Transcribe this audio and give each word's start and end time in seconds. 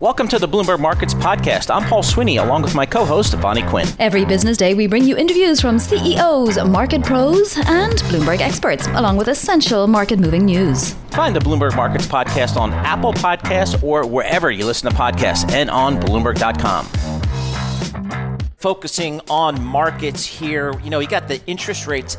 Welcome 0.00 0.28
to 0.28 0.38
the 0.38 0.46
Bloomberg 0.46 0.80
Markets 0.80 1.14
Podcast. 1.14 1.74
I'm 1.74 1.88
Paul 1.88 2.02
Sweeney, 2.02 2.36
along 2.36 2.60
with 2.62 2.74
my 2.74 2.84
co 2.84 3.04
host, 3.04 3.32
Vonnie 3.34 3.62
Quinn. 3.62 3.86
Every 3.98 4.24
business 4.24 4.58
day, 4.58 4.74
we 4.74 4.86
bring 4.86 5.04
you 5.04 5.16
interviews 5.16 5.60
from 5.60 5.78
CEOs, 5.78 6.62
market 6.68 7.02
pros, 7.02 7.56
and 7.56 7.94
Bloomberg 8.10 8.40
experts, 8.40 8.86
along 8.88 9.16
with 9.16 9.28
essential 9.28 9.86
market 9.86 10.18
moving 10.18 10.44
news. 10.44 10.92
Find 11.12 11.34
the 11.34 11.40
Bloomberg 11.40 11.74
Markets 11.74 12.06
Podcast 12.06 12.56
on 12.56 12.72
Apple 12.72 13.14
Podcasts 13.14 13.82
or 13.82 14.06
wherever 14.06 14.50
you 14.50 14.66
listen 14.66 14.90
to 14.90 14.96
podcasts 14.96 15.50
and 15.52 15.70
on 15.70 15.98
Bloomberg.com 16.00 16.86
focusing 18.64 19.20
on 19.28 19.62
markets 19.62 20.24
here. 20.24 20.72
You 20.80 20.88
know, 20.88 20.98
you 20.98 21.06
got 21.06 21.28
the 21.28 21.38
interest 21.46 21.86
rates 21.86 22.16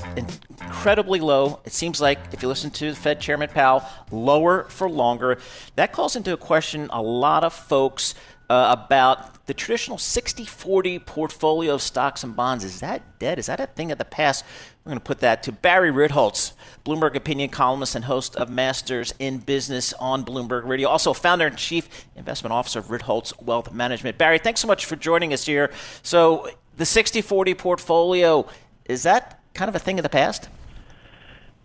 incredibly 0.75 1.19
low. 1.19 1.59
It 1.63 1.71
seems 1.71 2.01
like 2.01 2.19
if 2.33 2.41
you 2.41 2.47
listen 2.47 2.69
to 2.71 2.89
the 2.89 2.95
Fed 2.95 3.21
Chairman 3.21 3.49
Powell, 3.49 3.83
lower 4.11 4.65
for 4.65 4.89
longer. 4.89 5.37
That 5.77 5.93
calls 5.93 6.15
into 6.15 6.35
question 6.37 6.89
a 6.91 7.01
lot 7.01 7.43
of 7.43 7.53
folks 7.53 8.13
uh, 8.49 8.75
about 8.77 9.45
the 9.45 9.53
traditional 9.53 9.97
60 9.97 10.45
40 10.45 10.99
portfolio 10.99 11.75
of 11.75 11.81
stocks 11.81 12.23
and 12.23 12.35
bonds. 12.35 12.63
Is 12.63 12.81
that 12.81 13.01
dead? 13.19 13.39
Is 13.39 13.45
that 13.45 13.59
a 13.59 13.67
thing 13.67 13.91
of 13.91 13.97
the 13.97 14.05
past? 14.05 14.43
We're 14.83 14.91
going 14.91 14.99
to 14.99 15.03
put 15.03 15.19
that 15.21 15.43
to 15.43 15.51
Barry 15.51 15.91
Ritholtz, 15.91 16.51
Bloomberg 16.85 17.15
opinion 17.15 17.49
columnist 17.49 17.95
and 17.95 18.05
host 18.05 18.35
of 18.35 18.49
Masters 18.49 19.13
in 19.17 19.39
Business 19.39 19.93
on 19.93 20.25
Bloomberg 20.25 20.65
Radio. 20.65 20.89
Also, 20.89 21.13
founder 21.13 21.47
and 21.47 21.57
chief 21.57 22.05
investment 22.15 22.51
officer 22.53 22.79
of 22.79 22.87
Ritholtz 22.87 23.41
Wealth 23.41 23.71
Management. 23.71 24.17
Barry, 24.17 24.39
thanks 24.39 24.59
so 24.59 24.67
much 24.67 24.85
for 24.85 24.97
joining 24.97 25.31
us 25.31 25.45
here. 25.45 25.71
So, 26.03 26.49
the 26.77 26.85
60 26.85 27.21
40 27.21 27.55
portfolio, 27.55 28.45
is 28.83 29.03
that 29.03 29.39
kind 29.53 29.69
of 29.69 29.75
a 29.75 29.79
thing 29.79 29.97
of 29.97 30.03
the 30.03 30.09
past? 30.09 30.49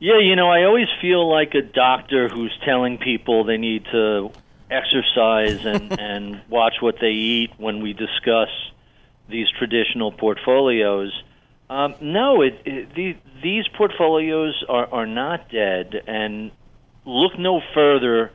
Yeah, 0.01 0.19
you 0.19 0.35
know, 0.35 0.49
I 0.49 0.65
always 0.65 0.89
feel 1.03 1.31
like 1.31 1.55
a 1.55 1.61
doctor 1.61 2.31
who's 2.31 2.59
telling 2.65 2.97
people 2.97 3.45
they 3.45 3.59
need 3.59 3.85
to 3.93 4.31
exercise 4.71 5.67
and, 5.67 6.01
and 6.01 6.41
watch 6.49 6.77
what 6.81 6.97
they 7.01 7.11
eat 7.11 7.51
when 7.59 7.83
we 7.83 7.93
discuss 7.93 8.49
these 9.29 9.47
traditional 9.59 10.11
portfolios. 10.11 11.13
Um, 11.69 11.95
no, 12.01 12.41
it, 12.41 12.63
it, 12.65 12.95
the, 12.95 13.17
these 13.43 13.69
portfolios 13.69 14.65
are, 14.71 14.91
are 14.91 15.07
not 15.07 15.51
dead, 15.51 16.03
and 16.07 16.51
look 17.05 17.39
no 17.39 17.61
further 17.75 18.33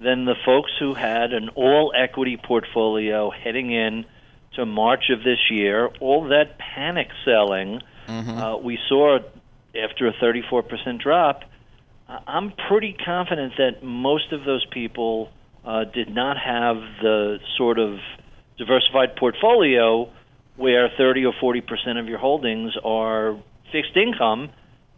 than 0.00 0.24
the 0.24 0.34
folks 0.46 0.72
who 0.78 0.94
had 0.94 1.34
an 1.34 1.50
all 1.50 1.92
equity 1.94 2.38
portfolio 2.42 3.30
heading 3.30 3.70
in 3.70 4.06
to 4.54 4.64
March 4.64 5.10
of 5.10 5.22
this 5.22 5.50
year. 5.50 5.90
All 6.00 6.28
that 6.28 6.58
panic 6.58 7.08
selling 7.24 7.82
mm-hmm. 8.06 8.30
uh, 8.30 8.56
we 8.56 8.78
saw 8.88 9.18
after 9.74 10.06
a 10.06 10.12
34% 10.12 11.00
drop, 11.00 11.42
I'm 12.26 12.52
pretty 12.68 12.94
confident 13.04 13.54
that 13.58 13.82
most 13.82 14.32
of 14.32 14.44
those 14.44 14.66
people 14.66 15.30
uh, 15.64 15.84
did 15.84 16.14
not 16.14 16.36
have 16.36 16.76
the 17.00 17.38
sort 17.56 17.78
of 17.78 17.98
diversified 18.58 19.16
portfolio 19.16 20.10
where 20.56 20.90
30 20.96 21.24
or 21.24 21.32
40% 21.32 21.98
of 21.98 22.06
your 22.06 22.18
holdings 22.18 22.72
are 22.84 23.38
fixed 23.70 23.96
income 23.96 24.50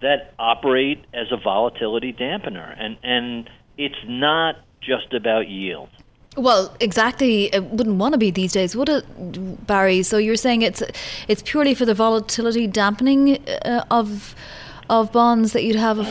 that 0.02 0.34
operate 0.38 1.04
as 1.14 1.26
a 1.30 1.36
volatility 1.36 2.12
dampener. 2.12 2.74
And, 2.78 2.96
and 3.02 3.48
it's 3.78 3.94
not 4.06 4.56
just 4.80 5.14
about 5.14 5.48
yield. 5.48 5.88
Well, 6.36 6.76
exactly. 6.80 7.44
It 7.54 7.64
wouldn't 7.64 7.96
want 7.96 8.12
to 8.12 8.18
be 8.18 8.30
these 8.32 8.52
days, 8.52 8.74
would 8.74 8.88
it, 8.88 9.66
Barry? 9.66 10.02
So 10.02 10.18
you're 10.18 10.34
saying 10.34 10.62
it's 10.62 10.82
it's 11.28 11.42
purely 11.42 11.74
for 11.74 11.84
the 11.84 11.94
volatility 11.94 12.66
dampening 12.66 13.38
uh, 13.64 13.84
of 13.92 14.34
of 14.88 15.12
bonds 15.12 15.52
that 15.52 15.64
you'd 15.64 15.76
have 15.76 15.98
a 15.98 16.04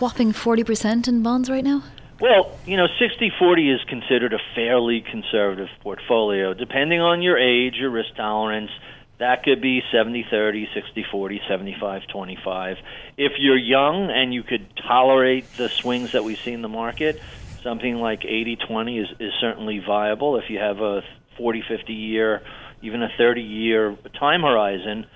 whopping 0.00 0.32
40% 0.32 1.08
in 1.08 1.22
bonds 1.22 1.50
right 1.50 1.64
now? 1.64 1.82
Well, 2.20 2.56
you 2.64 2.76
know, 2.76 2.86
60 2.98 3.30
40 3.38 3.70
is 3.70 3.80
considered 3.88 4.32
a 4.32 4.38
fairly 4.54 5.02
conservative 5.02 5.68
portfolio. 5.82 6.54
Depending 6.54 7.00
on 7.00 7.20
your 7.20 7.36
age, 7.36 7.74
your 7.74 7.90
risk 7.90 8.14
tolerance, 8.16 8.70
that 9.18 9.42
could 9.42 9.60
be 9.60 9.82
70 9.92 10.26
30, 10.30 10.68
60 10.74 11.04
40, 11.10 11.40
75 11.48 12.02
25. 12.10 12.76
If 13.18 13.32
you're 13.38 13.58
young 13.58 14.10
and 14.10 14.32
you 14.32 14.42
could 14.42 14.66
tolerate 14.76 15.44
the 15.56 15.68
swings 15.68 16.12
that 16.12 16.24
we 16.24 16.36
see 16.36 16.52
in 16.52 16.62
the 16.62 16.68
market, 16.68 17.20
something 17.62 17.96
like 17.96 18.24
80 18.24 18.56
20 18.66 18.98
is, 18.98 19.08
is 19.20 19.32
certainly 19.40 19.78
viable. 19.78 20.36
If 20.38 20.48
you 20.48 20.58
have 20.58 20.80
a 20.80 21.02
40 21.36 21.64
50 21.68 21.92
year, 21.92 22.42
even 22.80 23.02
a 23.02 23.08
30 23.18 23.42
year 23.42 23.96
time 24.18 24.40
horizon, 24.40 25.06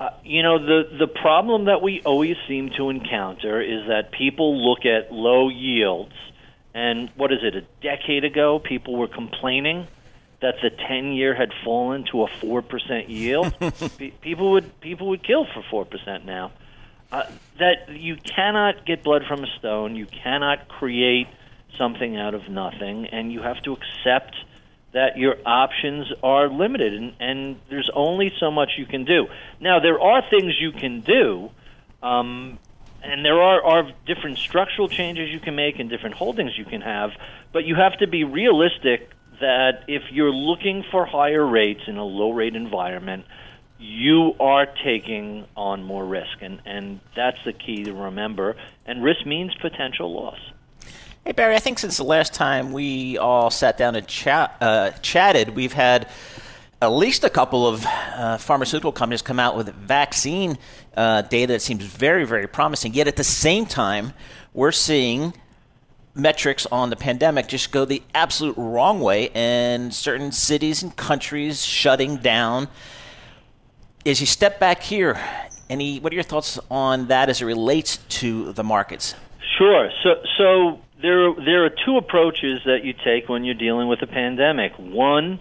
uh, 0.00 0.08
you 0.24 0.42
know 0.42 0.58
the 0.58 0.96
the 0.98 1.06
problem 1.06 1.66
that 1.66 1.82
we 1.82 2.00
always 2.06 2.36
seem 2.48 2.70
to 2.70 2.88
encounter 2.88 3.60
is 3.60 3.86
that 3.88 4.10
people 4.12 4.56
look 4.56 4.86
at 4.86 5.12
low 5.12 5.50
yields, 5.50 6.14
and 6.72 7.10
what 7.16 7.30
is 7.30 7.40
it? 7.42 7.54
A 7.54 7.60
decade 7.82 8.24
ago, 8.24 8.58
people 8.58 8.96
were 8.96 9.08
complaining 9.08 9.86
that 10.40 10.54
the 10.62 10.70
ten 10.70 11.12
year 11.12 11.34
had 11.34 11.52
fallen 11.62 12.04
to 12.12 12.22
a 12.22 12.28
four 12.40 12.62
percent 12.62 13.10
yield. 13.10 13.54
people 14.22 14.52
would 14.52 14.80
people 14.80 15.08
would 15.10 15.22
kill 15.22 15.44
for 15.44 15.62
four 15.70 15.84
percent 15.84 16.24
now. 16.24 16.50
Uh, 17.12 17.24
that 17.58 17.90
you 17.90 18.16
cannot 18.16 18.86
get 18.86 19.02
blood 19.02 19.24
from 19.28 19.44
a 19.44 19.48
stone. 19.58 19.96
You 19.96 20.06
cannot 20.06 20.68
create 20.68 21.28
something 21.76 22.16
out 22.16 22.32
of 22.32 22.48
nothing, 22.48 23.04
and 23.04 23.30
you 23.30 23.42
have 23.42 23.60
to 23.64 23.76
accept 23.76 24.34
that 24.92 25.16
your 25.16 25.36
options 25.46 26.06
are 26.22 26.48
limited 26.48 26.94
and, 26.94 27.14
and 27.20 27.60
there's 27.68 27.90
only 27.94 28.32
so 28.40 28.50
much 28.50 28.70
you 28.76 28.86
can 28.86 29.04
do. 29.04 29.26
Now, 29.60 29.80
there 29.80 30.00
are 30.00 30.22
things 30.28 30.54
you 30.60 30.72
can 30.72 31.00
do, 31.00 31.50
um, 32.02 32.58
and 33.02 33.24
there 33.24 33.40
are, 33.40 33.62
are 33.62 33.92
different 34.06 34.38
structural 34.38 34.88
changes 34.88 35.30
you 35.30 35.40
can 35.40 35.54
make 35.54 35.78
and 35.78 35.88
different 35.88 36.16
holdings 36.16 36.58
you 36.58 36.64
can 36.64 36.80
have, 36.80 37.10
but 37.52 37.64
you 37.64 37.76
have 37.76 37.98
to 37.98 38.06
be 38.06 38.24
realistic 38.24 39.10
that 39.40 39.84
if 39.88 40.02
you're 40.10 40.32
looking 40.32 40.84
for 40.90 41.06
higher 41.06 41.46
rates 41.46 41.82
in 41.86 41.96
a 41.96 42.04
low 42.04 42.32
rate 42.32 42.54
environment, 42.54 43.24
you 43.78 44.34
are 44.38 44.66
taking 44.84 45.46
on 45.56 45.82
more 45.82 46.04
risk, 46.04 46.42
and, 46.42 46.60
and 46.66 47.00
that's 47.16 47.38
the 47.46 47.52
key 47.52 47.84
to 47.84 47.94
remember. 47.94 48.56
And 48.84 49.02
risk 49.02 49.24
means 49.24 49.54
potential 49.54 50.12
loss. 50.12 50.38
Hey, 51.22 51.32
Barry, 51.32 51.54
I 51.54 51.58
think 51.58 51.78
since 51.78 51.98
the 51.98 52.02
last 52.02 52.32
time 52.32 52.72
we 52.72 53.18
all 53.18 53.50
sat 53.50 53.76
down 53.76 53.94
and 53.94 54.06
uh, 54.26 54.90
chatted, 55.02 55.50
we've 55.50 55.74
had 55.74 56.08
at 56.80 56.88
least 56.92 57.24
a 57.24 57.28
couple 57.28 57.66
of 57.66 57.84
uh, 57.86 58.38
pharmaceutical 58.38 58.90
companies 58.90 59.20
come 59.20 59.38
out 59.38 59.54
with 59.54 59.68
vaccine 59.74 60.56
uh, 60.96 61.20
data 61.20 61.52
that 61.52 61.60
seems 61.60 61.84
very, 61.84 62.24
very 62.24 62.46
promising. 62.46 62.94
Yet 62.94 63.06
at 63.06 63.16
the 63.16 63.24
same 63.24 63.66
time, 63.66 64.14
we're 64.54 64.72
seeing 64.72 65.34
metrics 66.14 66.64
on 66.72 66.88
the 66.88 66.96
pandemic 66.96 67.48
just 67.48 67.70
go 67.70 67.84
the 67.84 68.02
absolute 68.14 68.56
wrong 68.56 69.00
way, 69.00 69.28
and 69.34 69.94
certain 69.94 70.32
cities 70.32 70.82
and 70.82 70.96
countries 70.96 71.62
shutting 71.62 72.16
down. 72.16 72.66
As 74.06 74.22
you 74.22 74.26
step 74.26 74.58
back 74.58 74.82
here, 74.82 75.20
any 75.68 76.00
what 76.00 76.12
are 76.12 76.16
your 76.16 76.24
thoughts 76.24 76.58
on 76.70 77.08
that 77.08 77.28
as 77.28 77.42
it 77.42 77.44
relates 77.44 77.98
to 78.08 78.54
the 78.54 78.64
markets? 78.64 79.14
Sure. 79.58 79.90
So, 80.02 80.14
so 80.38 80.80
there 81.02 81.34
there 81.34 81.64
are 81.64 81.70
two 81.70 81.96
approaches 81.96 82.62
that 82.64 82.84
you 82.84 82.92
take 82.92 83.28
when 83.28 83.44
you're 83.44 83.54
dealing 83.54 83.88
with 83.88 84.02
a 84.02 84.06
pandemic. 84.06 84.72
One 84.78 85.40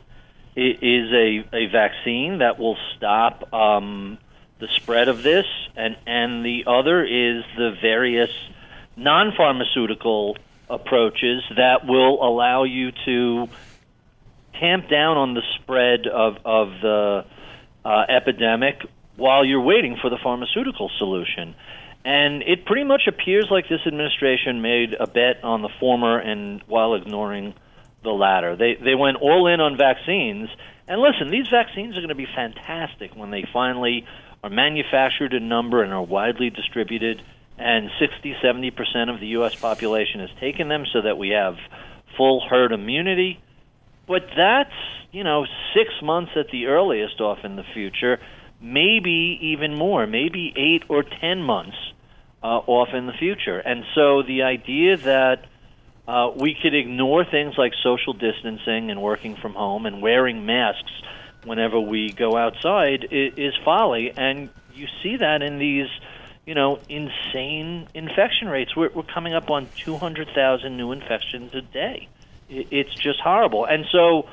is 0.56 1.12
a 1.12 1.46
a 1.54 1.68
vaccine 1.68 2.40
that 2.40 2.60
will 2.60 2.78
stop 2.96 3.54
um, 3.54 4.18
the 4.60 4.68
spread 4.68 5.08
of 5.08 5.24
this, 5.24 5.46
and 5.76 5.98
and 6.06 6.46
the 6.46 6.66
other 6.68 7.04
is 7.04 7.44
the 7.58 7.76
various 7.82 8.32
non-pharmaceutical 8.96 10.38
approaches 10.70 11.44
that 11.56 11.86
will 11.86 12.24
allow 12.24 12.64
you 12.64 12.92
to 13.06 13.48
tamp 14.60 14.90
down 14.90 15.18
on 15.18 15.34
the 15.34 15.44
spread 15.56 16.08
of 16.08 16.38
of 16.46 16.70
the 16.82 17.26
uh, 17.86 18.06
epidemic 18.10 18.82
while 19.16 19.44
you're 19.46 19.62
waiting 19.62 19.98
for 20.02 20.10
the 20.10 20.18
pharmaceutical 20.18 20.90
solution. 20.98 21.56
And 22.06 22.44
it 22.44 22.66
pretty 22.66 22.86
much 22.86 23.04
appears 23.08 23.48
like 23.52 23.68
this 23.68 23.82
administration 23.86 24.62
made 24.62 24.96
a 24.98 25.08
bet 25.08 25.44
on 25.44 25.62
the 25.62 25.70
former 25.80 26.18
and 26.18 26.62
while 26.68 26.96
ignoring 26.96 27.54
the 28.04 28.12
latter. 28.12 28.56
They 28.56 28.76
they 28.76 28.96
went 28.96 29.18
all 29.18 29.48
in 29.48 29.60
on 29.60 29.78
vaccines. 29.78 30.50
And 30.88 31.02
listen, 31.02 31.30
these 31.30 31.48
vaccines 31.50 31.98
are 31.98 32.00
going 32.00 32.10
to 32.10 32.16
be 32.16 32.28
fantastic 32.34 33.16
when 33.16 33.32
they 33.32 33.46
finally 33.52 34.06
are 34.44 34.50
manufactured 34.50 35.34
in 35.34 35.50
number 35.50 35.84
and 35.84 35.94
are 35.94 36.02
widely 36.02 36.50
distributed 36.50 37.22
and 37.58 37.90
60 38.00 38.36
70% 38.42 39.14
of 39.14 39.20
the 39.20 39.28
US 39.40 39.54
population 39.54 40.22
has 40.22 40.30
taken 40.40 40.70
them 40.70 40.86
so 40.94 41.02
that 41.02 41.18
we 41.18 41.30
have 41.30 41.58
full 42.16 42.42
herd 42.50 42.72
immunity. 42.72 43.42
But 44.08 44.24
that's, 44.36 44.74
you 45.12 45.26
know, 45.26 45.46
6 45.76 45.90
months 46.02 46.32
at 46.38 46.50
the 46.52 46.68
earliest 46.68 47.20
off 47.20 47.40
in 47.44 47.58
the 47.58 47.66
future 47.74 48.20
maybe 48.62 49.40
even 49.42 49.76
more, 49.76 50.06
maybe 50.06 50.54
eight 50.56 50.84
or 50.90 51.04
ten 51.04 51.42
months 51.42 51.78
uh, 52.44 52.48
off 52.48 52.90
in 52.94 53.06
the 53.06 53.14
future. 53.14 53.60
And 53.60 53.84
so 53.96 54.24
the 54.24 54.44
idea 54.44 54.98
that 54.98 55.46
uh, 56.08 56.32
we 56.36 56.56
could 56.60 56.74
ignore 56.74 57.26
things 57.26 57.56
like 57.58 57.74
social 57.84 58.14
distancing 58.14 58.92
and 58.92 59.02
working 59.02 59.36
from 59.36 59.54
home 59.54 59.86
and 59.86 60.02
wearing 60.02 60.46
masks 60.46 60.92
whenever 61.46 61.80
we 61.80 62.12
go 62.12 62.36
outside 62.36 63.08
is, 63.12 63.34
is 63.38 63.54
folly. 63.64 64.12
And 64.16 64.50
you 64.74 64.88
see 65.04 65.18
that 65.18 65.42
in 65.42 65.60
these, 65.60 65.88
you 66.46 66.56
know, 66.56 66.80
insane 66.90 67.88
infection 67.94 68.48
rates. 68.48 68.76
We're, 68.76 68.90
we're 68.90 69.04
coming 69.04 69.34
up 69.34 69.50
on 69.50 69.68
200,000 69.78 70.76
new 70.76 70.92
infections 70.92 71.54
a 71.54 71.62
day 71.62 72.08
it's 72.50 72.94
just 72.96 73.20
horrible. 73.20 73.66
And 73.66 73.86
so, 73.92 74.28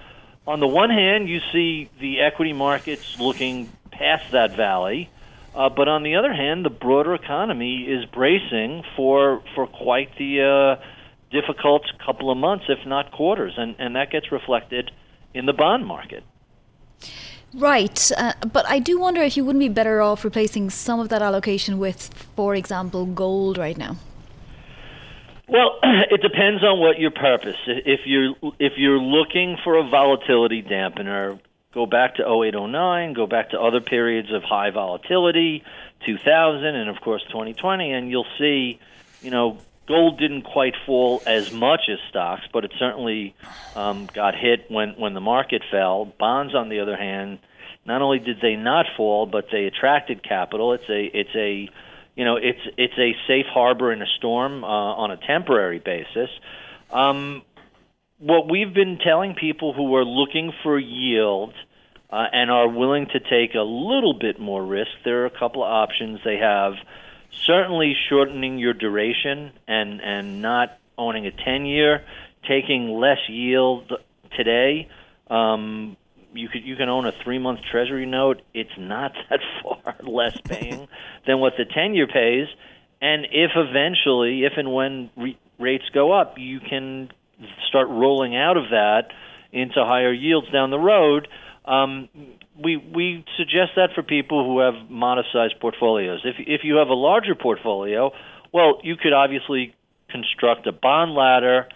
on 0.47 0.61
the 0.61 0.67
one 0.67 0.91
hand, 0.91 1.29
you 1.29 1.41
see 1.53 1.91
the 2.01 2.21
equity 2.21 2.53
markets 2.53 3.19
looking 3.19 3.71
past 3.91 4.33
that 4.33 4.57
valley, 4.57 5.11
uh, 5.57 5.69
but 5.71 5.89
on 5.89 6.03
the 6.03 6.17
other 6.17 6.33
hand, 6.33 6.65
the 6.65 6.71
broader 6.71 7.15
economy 7.15 7.85
is 7.89 8.05
bracing 8.07 8.83
for 8.97 9.43
for 9.55 9.67
quite 9.67 10.11
the 10.19 10.79
uh, 10.79 10.85
difficult 11.31 11.83
couple 12.05 12.31
of 12.31 12.39
months, 12.39 12.67
if 12.69 12.87
not 12.87 13.13
quarters, 13.13 13.55
and 13.57 13.75
and 13.79 13.97
that 13.97 14.11
gets 14.11 14.31
reflected 14.31 14.91
in 15.35 15.47
the 15.47 15.53
bond 15.53 15.87
market. 15.87 16.25
Right, 17.55 18.11
uh, 18.19 18.35
but 18.53 18.67
I 18.69 18.79
do 18.79 19.01
wonder 19.01 19.23
if 19.23 19.37
you 19.37 19.45
wouldn't 19.45 19.61
be 19.61 19.69
better 19.71 20.03
off 20.03 20.25
replacing 20.25 20.69
some 20.69 21.01
of 21.01 21.09
that 21.09 21.23
allocation 21.23 21.79
with, 21.79 22.13
for 22.37 22.55
example, 22.55 23.07
gold 23.07 23.57
right 23.57 23.79
now. 23.79 23.97
Well, 25.49 25.79
it 26.11 26.21
depends 26.21 26.63
on 26.63 26.81
what 26.81 26.99
your 26.99 27.13
purpose. 27.13 27.57
If 27.67 28.01
you're 28.05 28.35
if 28.59 28.75
you're 28.77 28.99
looking 28.99 29.57
for 29.65 29.79
a 29.79 29.89
volatility 29.89 30.63
dampener, 30.63 31.41
go 31.77 31.85
back 31.85 32.15
to 32.15 32.23
0809, 32.23 33.13
go 33.13 33.27
back 33.27 33.51
to 33.51 33.61
other 33.61 33.83
periods 33.83 34.33
of 34.33 34.43
high 34.43 34.71
volatility, 34.71 35.63
2000 36.07 36.65
and 36.65 36.89
of 36.89 37.01
course 37.03 37.23
2020 37.29 37.93
and 37.93 38.11
you'll 38.11 38.27
see, 38.39 38.81
you 39.21 39.31
know, 39.31 39.59
gold 39.87 40.19
didn't 40.19 40.43
quite 40.43 40.73
fall 40.87 41.23
as 41.27 41.53
much 41.53 41.83
as 41.91 41.99
stocks, 42.09 42.45
but 42.51 42.65
it 42.65 42.73
certainly 42.79 43.37
um, 43.75 44.09
got 44.15 44.35
hit 44.35 44.71
when 44.71 44.95
when 44.99 45.13
the 45.13 45.21
market 45.21 45.63
fell. 45.71 46.07
Bonds 46.07 46.55
on 46.55 46.71
the 46.71 46.81
other 46.81 46.97
hand, 46.97 47.41
not 47.85 48.01
only 48.01 48.21
did 48.21 48.41
they 48.41 48.57
not 48.57 48.87
fall, 48.97 49.27
but 49.27 49.49
they 49.53 49.67
attracted 49.67 50.27
capital. 50.27 50.73
It's 50.73 50.89
a 50.89 51.05
it's 51.05 51.37
a 51.37 51.69
you 52.17 52.25
know, 52.25 52.37
it's 52.37 52.67
it's 52.79 52.99
a 52.99 53.15
safe 53.29 53.47
harbor 53.53 53.93
in 53.93 54.01
a 54.01 54.07
storm 54.17 54.65
uh, 54.65 54.67
on 54.67 55.11
a 55.11 55.19
temporary 55.19 55.79
basis. 55.79 56.31
Um, 56.91 57.43
what 58.19 58.51
we've 58.51 58.73
been 58.73 58.99
telling 58.99 59.35
people 59.35 59.75
who 59.75 59.95
are 59.97 60.05
looking 60.05 60.53
for 60.63 60.79
yield 60.79 61.53
uh, 62.11 62.25
and 62.33 62.51
are 62.51 62.69
willing 62.69 63.07
to 63.07 63.21
take 63.21 63.55
a 63.55 63.63
little 63.63 64.15
bit 64.15 64.39
more 64.41 64.65
risk, 64.65 64.91
there 65.05 65.23
are 65.23 65.27
a 65.27 65.39
couple 65.39 65.63
of 65.63 65.71
options 65.71 66.21
they 66.25 66.37
have. 66.37 66.75
Certainly, 67.45 67.97
shortening 68.09 68.59
your 68.59 68.73
duration 68.73 69.53
and 69.69 70.01
and 70.01 70.41
not 70.41 70.79
owning 70.97 71.27
a 71.27 71.33
ten 71.33 71.67
year, 71.67 72.05
taking 72.49 72.99
less 72.99 73.19
yield 73.29 73.93
today. 74.37 74.89
Um, 75.29 75.97
you 76.33 76.49
could 76.49 76.65
you 76.65 76.77
can 76.77 76.89
own 76.89 77.07
a 77.07 77.13
three 77.25 77.39
month 77.39 77.61
Treasury 77.71 78.07
note. 78.07 78.43
It's 78.55 78.77
not 78.79 79.13
that 79.31 79.41
far 79.63 79.97
less 80.03 80.39
paying 80.49 80.89
than 81.27 81.41
what 81.41 81.55
the 81.59 81.65
ten 81.65 81.95
year 81.95 82.07
pays. 82.07 82.47
And 83.01 83.27
if 83.31 83.51
eventually, 83.55 84.45
if 84.45 84.55
and 84.57 84.73
when 84.73 85.11
re- 85.17 85.39
rates 85.59 85.85
go 85.93 86.13
up, 86.13 86.37
you 86.39 86.61
can 86.61 87.11
start 87.69 87.89
rolling 87.89 88.37
out 88.37 88.57
of 88.57 88.71
that 88.71 89.09
into 89.53 89.85
higher 89.85 90.13
yields 90.13 90.51
down 90.51 90.71
the 90.71 90.79
road. 90.79 91.29
Um, 91.67 92.09
we 92.63 92.77
we 92.77 93.25
suggest 93.37 93.73
that 93.77 93.91
for 93.95 94.03
people 94.03 94.45
who 94.45 94.61
have 94.61 94.89
modest 94.89 95.29
sized 95.33 95.59
portfolios. 95.61 96.21
If 96.25 96.37
if 96.39 96.65
you 96.65 96.77
have 96.77 96.89
a 96.89 96.95
larger 96.95 97.35
portfolio, 97.35 98.13
well, 98.53 98.81
you 98.83 98.97
could 98.97 99.13
obviously 99.13 99.75
construct 100.09 100.67
a 100.67 100.73
bond 100.73 101.15
ladder 101.15 101.67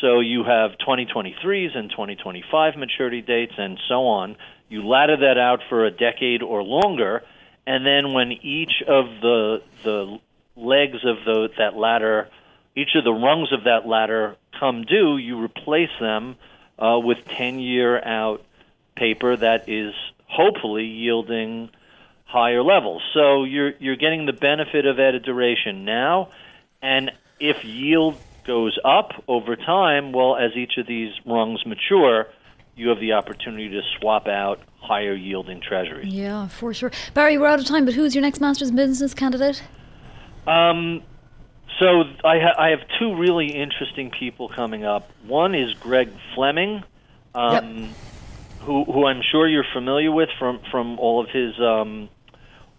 so 0.00 0.20
you 0.20 0.44
have 0.44 0.72
2023s 0.86 1.76
and 1.76 1.90
2025 1.90 2.76
maturity 2.76 3.20
dates 3.22 3.54
and 3.56 3.78
so 3.88 4.06
on. 4.06 4.36
You 4.68 4.86
ladder 4.86 5.16
that 5.16 5.38
out 5.38 5.60
for 5.68 5.86
a 5.86 5.90
decade 5.90 6.42
or 6.42 6.62
longer, 6.62 7.22
and 7.66 7.84
then 7.84 8.12
when 8.12 8.32
each 8.32 8.82
of 8.86 9.06
the 9.22 9.62
the 9.82 10.18
legs 10.56 10.98
of 11.04 11.24
the 11.24 11.48
that 11.58 11.76
ladder, 11.76 12.28
each 12.76 12.94
of 12.94 13.04
the 13.04 13.12
rungs 13.12 13.52
of 13.52 13.64
that 13.64 13.86
ladder 13.86 14.36
come 14.60 14.82
due, 14.82 15.16
you 15.16 15.42
replace 15.42 15.90
them 16.00 16.36
uh, 16.78 16.98
with 17.02 17.18
10-year 17.26 18.04
out 18.04 18.44
paper 18.98 19.36
that 19.36 19.68
is 19.68 19.94
hopefully 20.26 20.84
yielding 20.84 21.70
higher 22.24 22.62
levels. 22.62 23.02
So 23.14 23.44
you're 23.44 23.72
you're 23.78 23.96
getting 23.96 24.26
the 24.26 24.32
benefit 24.32 24.86
of 24.86 24.98
added 24.98 25.24
duration 25.24 25.84
now, 25.84 26.30
and 26.82 27.10
if 27.40 27.64
yield 27.64 28.16
goes 28.46 28.78
up 28.84 29.12
over 29.28 29.56
time, 29.56 30.12
well, 30.12 30.36
as 30.36 30.56
each 30.56 30.78
of 30.78 30.86
these 30.86 31.12
rungs 31.26 31.64
mature, 31.66 32.26
you 32.76 32.88
have 32.88 33.00
the 33.00 33.12
opportunity 33.12 33.68
to 33.68 33.82
swap 33.98 34.26
out 34.26 34.60
higher 34.80 35.14
yielding 35.14 35.60
treasuries. 35.60 36.12
Yeah, 36.12 36.48
for 36.48 36.72
sure. 36.72 36.90
Barry, 37.12 37.36
we're 37.36 37.46
out 37.46 37.58
of 37.58 37.66
time, 37.66 37.84
but 37.84 37.94
who's 37.94 38.14
your 38.14 38.22
next 38.22 38.40
Masters 38.40 38.70
in 38.70 38.76
Business 38.76 39.12
candidate? 39.12 39.62
Um, 40.46 41.02
so 41.78 42.04
I, 42.24 42.38
ha- 42.38 42.54
I 42.58 42.68
have 42.70 42.80
two 42.98 43.16
really 43.16 43.48
interesting 43.48 44.10
people 44.10 44.48
coming 44.48 44.84
up. 44.84 45.10
One 45.26 45.54
is 45.54 45.74
Greg 45.74 46.10
Fleming, 46.34 46.82
um, 47.34 47.78
yep. 47.78 47.90
Who, 48.60 48.84
who 48.84 49.06
I'm 49.06 49.22
sure 49.22 49.48
you're 49.48 49.66
familiar 49.72 50.12
with 50.12 50.28
from, 50.38 50.60
from 50.70 50.98
all 50.98 51.22
of 51.22 51.30
his 51.30 51.58
um, 51.60 52.08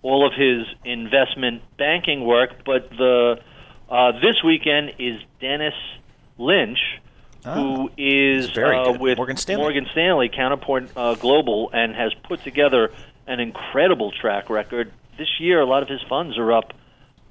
all 0.02 0.26
of 0.26 0.34
his 0.34 0.66
investment 0.86 1.62
banking 1.78 2.26
work, 2.26 2.64
but 2.66 2.90
the 2.92 3.40
uh, 3.90 4.12
this 4.14 4.44
weekend 4.46 4.94
is 5.00 5.20
Dennis 5.42 5.74
Lynch, 6.38 6.80
oh, 7.46 7.54
who 7.54 7.92
is 7.98 8.58
uh, 8.58 8.94
with 9.00 9.18
Morgan 9.18 9.38
Stanley. 9.38 9.64
Morgan 9.64 9.88
Stanley 9.92 10.30
Counterpoint 10.34 10.92
uh, 10.96 11.16
Global, 11.16 11.70
and 11.74 11.96
has 11.96 12.14
put 12.24 12.44
together 12.44 12.92
an 13.28 13.40
incredible 13.40 14.12
track 14.12 14.50
record. 14.50 14.92
This 15.18 15.40
year, 15.40 15.60
a 15.60 15.66
lot 15.66 15.84
of 15.84 15.90
his 15.90 16.02
funds 16.08 16.38
are 16.38 16.54
up 16.54 16.74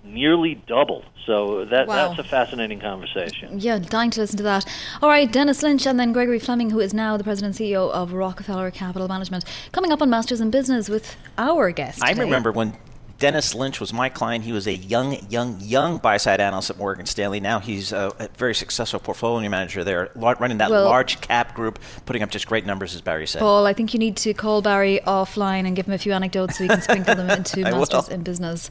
nearly 0.05 0.55
double. 0.67 1.05
So 1.27 1.67
that 1.67 1.87
wow. 1.87 2.09
that's 2.09 2.19
a 2.19 2.25
fascinating 2.25 2.81
conversation. 2.81 3.61
Yeah, 3.61 3.79
dying 3.79 4.11
to 4.13 4.21
listen 4.21 4.39
to 4.39 4.43
that. 4.45 4.65
All 5.03 5.09
right, 5.09 5.31
Dennis 5.31 5.63
Lynch 5.63 5.87
and 5.87 6.01
then 6.01 6.13
Gregory 6.13 6.39
Fleming, 6.39 6.71
who 6.71 6.81
is 6.81 6.95
now 6.95 7.17
the 7.17 7.25
president 7.25 7.61
and 7.61 7.69
CEO 7.69 7.91
of 7.91 8.13
Rockefeller 8.13 8.71
Capital 8.71 9.09
Management, 9.09 9.45
coming 9.73 9.93
up 9.93 10.01
on 10.01 10.09
Masters 10.09 10.41
in 10.41 10.51
Business 10.51 10.89
with 10.89 11.17
our 11.37 11.71
guest. 11.71 12.03
I 12.03 12.13
remember 12.13 12.51
when 12.51 12.77
Dennis 13.19 13.53
Lynch 13.55 13.81
was 13.81 13.93
my 13.93 14.09
client. 14.09 14.45
He 14.45 14.53
was 14.53 14.67
a 14.69 14.75
young, 14.75 15.19
young, 15.29 15.59
young 15.61 15.99
buy 15.99 16.19
side 16.19 16.41
analyst 16.41 16.71
at 16.71 16.79
Morgan 16.79 17.05
Stanley. 17.07 17.41
Now 17.41 17.59
he's 17.59 17.93
a, 17.93 18.13
very 18.37 18.55
successful 18.55 19.01
portfolio 19.01 19.49
manager 19.49 19.83
there, 19.83 20.11
running 20.15 20.59
that 20.59 20.71
well, 20.71 20.85
large 20.85 21.21
cap 21.21 21.55
group, 21.55 21.81
putting 22.07 22.23
up 22.23 22.31
just 22.31 22.47
great 22.47 22.65
numbers, 22.65 22.95
as 22.95 23.01
Barry 23.01 23.27
said. 23.27 23.41
Paul, 23.41 23.67
I 23.67 23.73
think 23.73 23.93
you 23.93 23.99
need 23.99 24.17
to 24.19 24.35
call 24.35 24.63
Barry 24.63 25.01
offline 25.05 25.67
and 25.67 25.75
give 25.75 25.87
him 25.87 25.95
a 25.95 25.99
few 25.99 26.13
anecdotes 26.13 26.59
so 26.59 26.65
we 26.65 26.69
can 26.69 26.81
sprinkle 26.81 27.17
them 27.17 27.31
into 27.39 27.61
Masters 27.63 28.09
in 28.09 28.23
Business. 28.23 28.71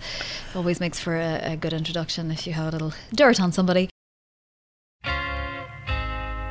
Always 0.55 0.79
makes 0.79 0.99
for 0.99 1.17
a, 1.17 1.53
a 1.53 1.57
good 1.57 1.73
introduction 1.73 2.31
if 2.31 2.47
you 2.47 2.53
have 2.53 2.67
a 2.67 2.71
little 2.71 2.93
dirt 3.13 3.41
on 3.41 3.51
somebody. 3.51 3.89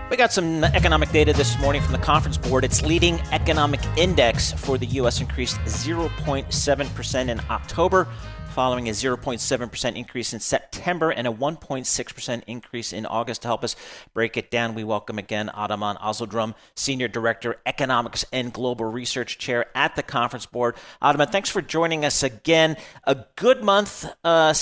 We 0.08 0.17
got 0.17 0.32
some 0.32 0.62
economic 0.62 1.11
data 1.11 1.32
this 1.32 1.58
morning 1.58 1.82
from 1.82 1.91
the 1.91 1.99
conference 1.99 2.38
board. 2.38 2.62
Its 2.62 2.81
leading 2.81 3.19
economic 3.33 3.80
index 3.97 4.52
for 4.52 4.78
the 4.78 4.87
U.S. 4.87 5.21
increased 5.21 5.57
0.7% 5.62 7.28
in 7.28 7.40
October, 7.50 8.07
following 8.50 8.88
a 8.88 8.92
0.7% 8.92 9.97
increase 9.97 10.33
in 10.33 10.38
September 10.38 11.11
and 11.11 11.26
a 11.26 11.33
1.6% 11.33 12.42
increase 12.47 12.92
in 12.92 13.04
August. 13.04 13.42
To 13.42 13.49
help 13.49 13.64
us 13.64 13.75
break 14.14 14.37
it 14.37 14.49
down, 14.49 14.76
we 14.76 14.85
welcome 14.85 15.19
again 15.19 15.50
Ataman 15.52 15.97
Ozyildirim, 15.97 16.54
Senior 16.76 17.09
Director, 17.09 17.57
Economics 17.66 18.25
and 18.33 18.52
Global 18.52 18.85
Research 18.85 19.38
Chair 19.38 19.66
at 19.75 19.97
the 19.97 20.04
conference 20.04 20.47
board. 20.47 20.76
Ataman, 21.02 21.30
thanks 21.30 21.50
for 21.50 21.61
joining 21.61 22.04
us 22.04 22.23
again. 22.23 22.76
A 23.04 23.25
good 23.35 23.64
month. 23.64 24.07
Uh, 24.23 24.54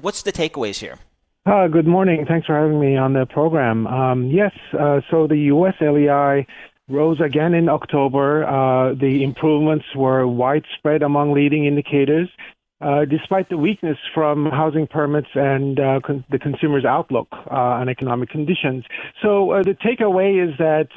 what's 0.00 0.22
the 0.22 0.32
takeaways 0.32 0.80
here? 0.80 0.98
Uh, 1.46 1.68
good 1.68 1.86
morning. 1.86 2.24
Thanks 2.26 2.44
for 2.44 2.56
having 2.56 2.80
me 2.80 2.96
on 2.96 3.12
the 3.12 3.24
program. 3.24 3.86
Um, 3.86 4.26
yes, 4.26 4.50
uh, 4.72 5.00
so 5.08 5.28
the 5.28 5.36
U.S. 5.54 5.74
LEI 5.80 6.44
rose 6.88 7.20
again 7.20 7.54
in 7.54 7.68
October. 7.68 8.44
Uh, 8.44 8.94
the 8.94 9.22
improvements 9.22 9.84
were 9.94 10.26
widespread 10.26 11.04
among 11.04 11.34
leading 11.34 11.64
indicators, 11.64 12.28
uh, 12.80 13.04
despite 13.04 13.48
the 13.48 13.56
weakness 13.56 13.96
from 14.12 14.46
housing 14.46 14.88
permits 14.88 15.28
and 15.36 15.78
uh, 15.78 16.00
con- 16.04 16.24
the 16.32 16.38
consumer's 16.40 16.84
outlook 16.84 17.28
uh, 17.32 17.54
on 17.54 17.88
economic 17.88 18.28
conditions. 18.28 18.84
So 19.22 19.62
the 19.64 19.74
takeaway 19.74 20.44
is 20.44 20.58
that 20.58 20.88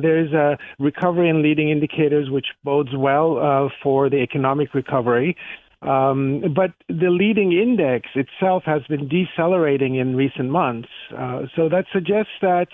there 0.00 0.24
is 0.24 0.32
a 0.32 0.56
recovery 0.78 1.30
in 1.30 1.42
leading 1.42 1.70
indicators, 1.70 2.30
which 2.30 2.46
bodes 2.62 2.94
well 2.96 3.72
for 3.82 4.08
the 4.08 4.18
economic 4.18 4.72
recovery. 4.72 5.36
Um, 5.82 6.42
but 6.54 6.72
the 6.88 7.10
leading 7.10 7.52
index 7.52 8.08
itself 8.14 8.62
has 8.64 8.82
been 8.88 9.08
decelerating 9.08 9.96
in 9.96 10.16
recent 10.16 10.50
months. 10.50 10.88
Uh, 11.16 11.42
so 11.54 11.68
that 11.68 11.84
suggests 11.92 12.32
that 12.40 12.68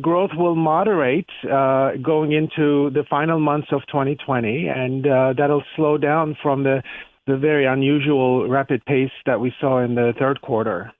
growth 0.00 0.30
will 0.36 0.54
moderate 0.54 1.30
uh, 1.44 1.92
going 2.02 2.32
into 2.32 2.90
the 2.90 3.04
final 3.08 3.40
months 3.40 3.68
of 3.72 3.80
2020, 3.86 4.68
and 4.68 5.06
uh, 5.06 5.32
that'll 5.36 5.64
slow 5.76 5.96
down 5.96 6.36
from 6.42 6.62
the, 6.62 6.82
the 7.26 7.36
very 7.36 7.64
unusual 7.64 8.48
rapid 8.48 8.84
pace 8.84 9.10
that 9.24 9.40
we 9.40 9.52
saw 9.58 9.82
in 9.82 9.94
the 9.94 10.12
third 10.18 10.40
quarter. 10.42 10.92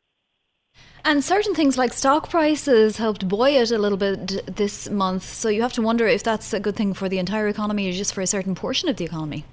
And 1.05 1.23
certain 1.23 1.55
things 1.55 1.77
like 1.77 1.93
stock 1.93 2.31
prices 2.31 2.97
helped 2.97 3.29
buoy 3.29 3.57
it 3.57 3.73
a 3.73 3.79
little 3.79 3.99
bit 3.99 4.57
this 4.57 4.89
month. 4.89 5.25
So 5.25 5.49
you 5.49 5.61
have 5.63 5.73
to 5.75 5.83
wonder 5.83 6.07
if 6.07 6.23
that's 6.23 6.53
a 6.55 6.61
good 6.61 6.77
thing 6.77 6.95
for 6.95 7.09
the 7.09 7.19
entire 7.19 7.49
economy 7.49 7.89
or 7.91 7.93
just 7.93 8.15
for 8.15 8.21
a 8.21 8.27
certain 8.27 8.55
portion 8.55 8.89
of 8.89 8.97
the 8.97 9.05
economy. 9.05 9.45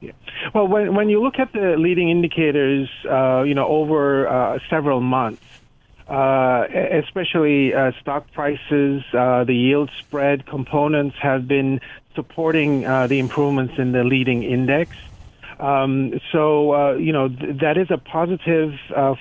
Yeah. 0.00 0.12
Well, 0.54 0.66
when 0.66 0.94
when 0.94 1.10
you 1.10 1.22
look 1.22 1.34
at 1.38 1.52
the 1.52 1.74
leading 1.78 2.08
indicators, 2.08 2.88
uh, 3.10 3.42
you 3.42 3.54
know, 3.54 3.68
over 3.68 4.26
uh, 4.26 4.58
several 4.70 5.00
months, 5.00 5.42
uh, 6.08 6.64
especially 7.04 7.74
uh, 7.74 7.90
stock 8.00 8.32
prices, 8.32 9.02
uh, 9.12 9.44
the 9.44 9.54
yield 9.54 9.90
spread 10.00 10.46
components 10.46 11.16
have 11.22 11.46
been 11.46 11.80
supporting 12.14 12.86
uh, 12.86 13.06
the 13.08 13.18
improvements 13.18 13.74
in 13.78 13.92
the 13.92 14.02
leading 14.02 14.42
index. 14.42 14.96
Um, 15.58 16.12
so 16.32 16.92
you 16.96 17.12
know 17.12 17.28
th- 17.28 17.60
that 17.60 17.76
is 17.76 17.88
a 17.90 17.98
positive 17.98 18.70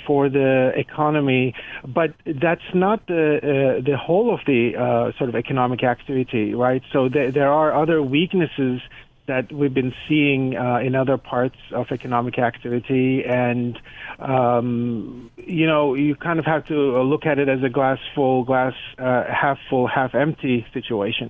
for 0.07 0.29
the 0.29 0.71
economy, 0.77 1.53
but 1.85 2.11
that's 2.41 2.61
not 2.73 3.05
the 3.07 3.81
the 3.85 3.97
whole 3.97 4.33
of 4.33 4.39
the 4.45 5.11
sort 5.17 5.29
of 5.29 5.35
economic 5.35 5.83
activity, 5.83 6.53
right? 6.53 6.81
So 6.93 7.09
th- 7.09 7.33
there 7.33 7.51
are 7.51 7.75
other 7.75 8.01
weaknesses 8.01 8.79
that 9.29 9.53
we've 9.53 9.73
been 9.73 9.93
seeing 10.07 10.57
uh, 10.57 10.79
in 10.79 10.95
other 10.95 11.17
parts 11.17 11.55
of 11.71 11.85
economic 11.91 12.39
activity, 12.39 13.23
and 13.23 13.79
um, 14.17 15.31
you 15.37 15.67
know 15.67 15.93
you 15.93 16.15
kind 16.15 16.39
of 16.39 16.45
have 16.45 16.65
to 16.65 17.01
look 17.03 17.25
at 17.25 17.37
it 17.39 17.47
as 17.47 17.63
a 17.63 17.69
glass 17.69 17.99
full, 18.15 18.43
glass 18.43 18.73
uh, 18.97 19.23
half 19.31 19.57
full, 19.69 19.87
half 19.87 20.15
empty 20.15 20.65
situation. 20.73 21.29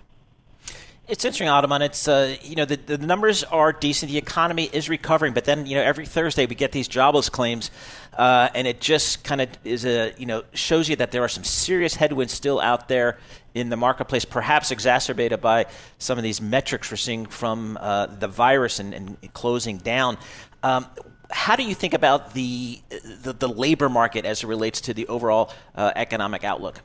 It's 1.09 1.25
interesting, 1.25 1.47
Ataman. 1.47 1.81
It's 1.81 2.07
uh, 2.07 2.35
you 2.43 2.55
know 2.55 2.65
the, 2.65 2.75
the 2.75 2.99
numbers 2.99 3.43
are 3.43 3.73
decent. 3.73 4.11
The 4.11 4.19
economy 4.19 4.69
is 4.71 4.89
recovering, 4.89 5.33
but 5.33 5.43
then 5.43 5.65
you 5.65 5.73
know 5.73 5.81
every 5.81 6.05
Thursday 6.05 6.45
we 6.45 6.53
get 6.53 6.71
these 6.71 6.87
jobless 6.87 7.29
claims, 7.29 7.71
uh, 8.15 8.49
and 8.53 8.67
it 8.67 8.79
just 8.79 9.23
kind 9.23 9.41
of 9.41 9.49
is 9.63 9.85
a 9.85 10.13
you 10.19 10.27
know 10.27 10.43
shows 10.53 10.87
you 10.87 10.95
that 10.97 11.11
there 11.11 11.23
are 11.23 11.27
some 11.27 11.43
serious 11.43 11.95
headwinds 11.95 12.31
still 12.31 12.61
out 12.61 12.89
there 12.89 13.17
in 13.55 13.69
the 13.69 13.75
marketplace, 13.75 14.23
perhaps 14.23 14.69
exacerbated 14.69 15.41
by 15.41 15.65
some 15.97 16.19
of 16.19 16.23
these 16.23 16.41
metrics 16.41 16.91
we're 16.91 16.97
seeing 16.97 17.25
from 17.25 17.79
uh, 17.81 18.05
the 18.05 18.27
virus 18.27 18.79
and, 18.79 18.93
and 18.93 19.33
closing 19.33 19.79
down. 19.79 20.15
Um, 20.61 20.85
how 21.31 21.55
do 21.55 21.63
you 21.63 21.73
think 21.73 21.95
about 21.95 22.35
the, 22.35 22.79
the, 23.23 23.33
the 23.33 23.49
labor 23.49 23.89
market 23.89 24.25
as 24.25 24.43
it 24.43 24.47
relates 24.47 24.81
to 24.81 24.93
the 24.93 25.07
overall 25.07 25.51
uh, 25.73 25.91
economic 25.95 26.43
outlook? 26.43 26.81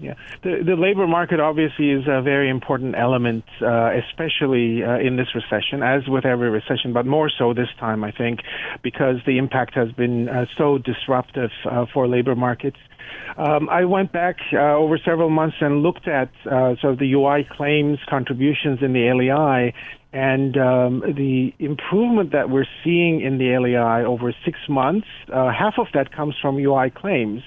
Yeah, 0.00 0.14
the 0.42 0.62
the 0.64 0.76
labor 0.76 1.06
market 1.06 1.40
obviously 1.40 1.90
is 1.90 2.04
a 2.08 2.22
very 2.22 2.48
important 2.48 2.94
element, 2.96 3.44
uh, 3.60 3.90
especially 3.92 4.82
uh, 4.82 4.98
in 4.98 5.16
this 5.16 5.28
recession, 5.34 5.82
as 5.82 6.08
with 6.08 6.24
every 6.24 6.48
recession, 6.48 6.94
but 6.94 7.04
more 7.04 7.30
so 7.30 7.52
this 7.52 7.68
time, 7.78 8.02
I 8.02 8.10
think, 8.10 8.40
because 8.82 9.16
the 9.26 9.36
impact 9.36 9.74
has 9.74 9.92
been 9.92 10.26
uh, 10.26 10.46
so 10.56 10.78
disruptive 10.78 11.50
uh, 11.70 11.84
for 11.92 12.08
labor 12.08 12.34
markets. 12.34 12.78
Um, 13.36 13.68
I 13.68 13.84
went 13.84 14.10
back 14.10 14.36
uh, 14.54 14.74
over 14.74 14.96
several 14.96 15.28
months 15.28 15.56
and 15.60 15.82
looked 15.82 16.08
at 16.08 16.30
uh, 16.46 16.76
sort 16.80 16.94
of 16.94 16.98
the 16.98 17.12
UI 17.12 17.46
claims 17.50 17.98
contributions 18.08 18.78
in 18.80 18.94
the 18.94 19.12
LEI, 19.12 19.74
and 20.14 20.56
um, 20.56 21.00
the 21.14 21.52
improvement 21.58 22.32
that 22.32 22.48
we're 22.48 22.66
seeing 22.82 23.20
in 23.20 23.36
the 23.36 23.58
LEI 23.58 24.06
over 24.06 24.34
six 24.46 24.58
months, 24.66 25.06
half 25.28 25.74
of 25.76 25.88
that 25.92 26.10
comes 26.10 26.36
from 26.40 26.56
UI 26.56 26.88
claims. 26.88 27.42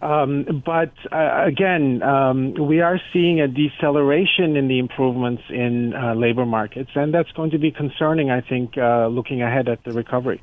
Um, 0.00 0.62
but 0.64 0.92
uh, 1.10 1.44
again, 1.44 2.02
um, 2.02 2.54
we 2.54 2.80
are 2.80 3.00
seeing 3.12 3.40
a 3.40 3.48
deceleration 3.48 4.56
in 4.56 4.68
the 4.68 4.78
improvements 4.78 5.42
in 5.50 5.92
uh, 5.94 6.14
labor 6.14 6.46
markets, 6.46 6.90
and 6.94 7.12
that's 7.12 7.32
going 7.32 7.50
to 7.50 7.58
be 7.58 7.72
concerning, 7.72 8.30
I 8.30 8.40
think, 8.40 8.78
uh, 8.78 9.08
looking 9.08 9.42
ahead 9.42 9.68
at 9.68 9.82
the 9.84 9.92
recovery. 9.92 10.40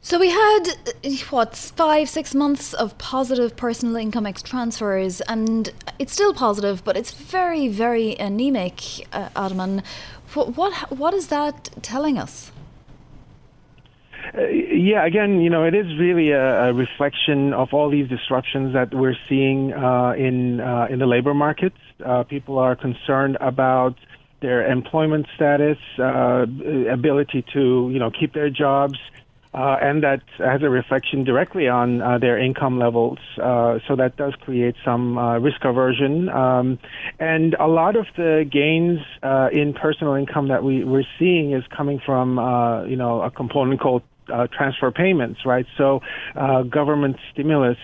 So 0.00 0.18
we 0.18 0.30
had 0.30 0.62
what 1.28 1.54
five, 1.54 2.08
six 2.08 2.34
months 2.34 2.72
of 2.72 2.96
positive 2.98 3.56
personal 3.56 3.96
income 3.96 4.26
ex 4.26 4.42
transfers, 4.42 5.20
and 5.22 5.70
it's 5.98 6.12
still 6.12 6.32
positive, 6.32 6.82
but 6.84 6.96
it's 6.96 7.12
very, 7.12 7.68
very 7.68 8.16
anemic. 8.18 9.06
Uh, 9.12 9.28
Ataman, 9.36 9.82
what, 10.34 10.56
what 10.56 10.96
what 10.96 11.14
is 11.14 11.28
that 11.28 11.68
telling 11.82 12.16
us? 12.16 12.52
Uh, 14.36 14.46
yeah, 14.48 15.06
again, 15.06 15.40
you 15.40 15.50
know, 15.50 15.64
it 15.64 15.74
is 15.74 15.86
really 15.98 16.30
a, 16.30 16.68
a, 16.68 16.72
reflection 16.72 17.52
of 17.52 17.72
all 17.72 17.88
these 17.90 18.08
disruptions 18.08 18.74
that 18.74 18.92
we're 18.92 19.16
seeing 19.28 19.72
uh, 19.72 20.12
in 20.12 20.60
uh, 20.60 20.86
in 20.90 20.98
the 20.98 21.06
labor 21.06 21.34
markets. 21.34 21.78
Uh, 22.04 22.22
people 22.24 22.58
are 22.58 22.76
concerned 22.76 23.36
about 23.40 23.94
their 24.40 24.70
employment 24.70 25.26
status, 25.34 25.78
uh, 25.98 26.46
ability 26.92 27.44
to 27.52 27.90
you 27.92 27.98
know 27.98 28.10
keep 28.10 28.34
their 28.34 28.50
jobs, 28.50 28.98
uh, 29.54 29.76
and 29.80 30.02
that 30.02 30.22
has 30.38 30.62
a 30.62 30.68
reflection 30.68 31.24
directly 31.24 31.68
on 31.68 31.98
their 32.20 32.38
income 32.38 32.78
levels. 32.78 33.18
so 33.36 33.96
that 33.96 34.14
does 34.16 34.34
create 34.40 34.74
some 34.84 35.18
risk 35.42 35.64
aversion, 35.64 36.28
um, 36.28 36.78
and 37.18 37.54
a 37.54 37.66
lot 37.66 37.96
of 37.96 38.06
the 38.16 38.44
gains 38.50 39.00
in 39.52 39.72
personal 39.74 40.14
income 40.14 40.48
that 40.48 40.62
we, 40.62 40.84
we're 40.84 41.08
seeing 41.18 41.52
is 41.52 41.64
coming 41.76 42.00
from 42.04 42.36
you 42.88 42.96
know 42.96 43.22
a 43.22 43.30
component 43.30 43.80
called 43.80 44.02
uh, 44.32 44.46
transfer 44.46 44.90
payments, 44.90 45.40
right? 45.44 45.66
So 45.76 46.00
uh, 46.36 46.62
government 46.62 47.16
stimulus 47.32 47.78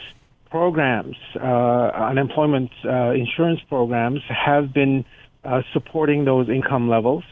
programs, 0.51 1.17
uh, 1.37 1.91
unemployment 2.11 2.71
uh, 2.85 3.11
insurance 3.11 3.61
programs 3.69 4.21
have 4.29 4.73
been 4.73 5.05
uh, 5.45 5.63
supporting 5.73 6.25
those 6.25 6.49
income 6.49 6.89
levels. 6.89 7.25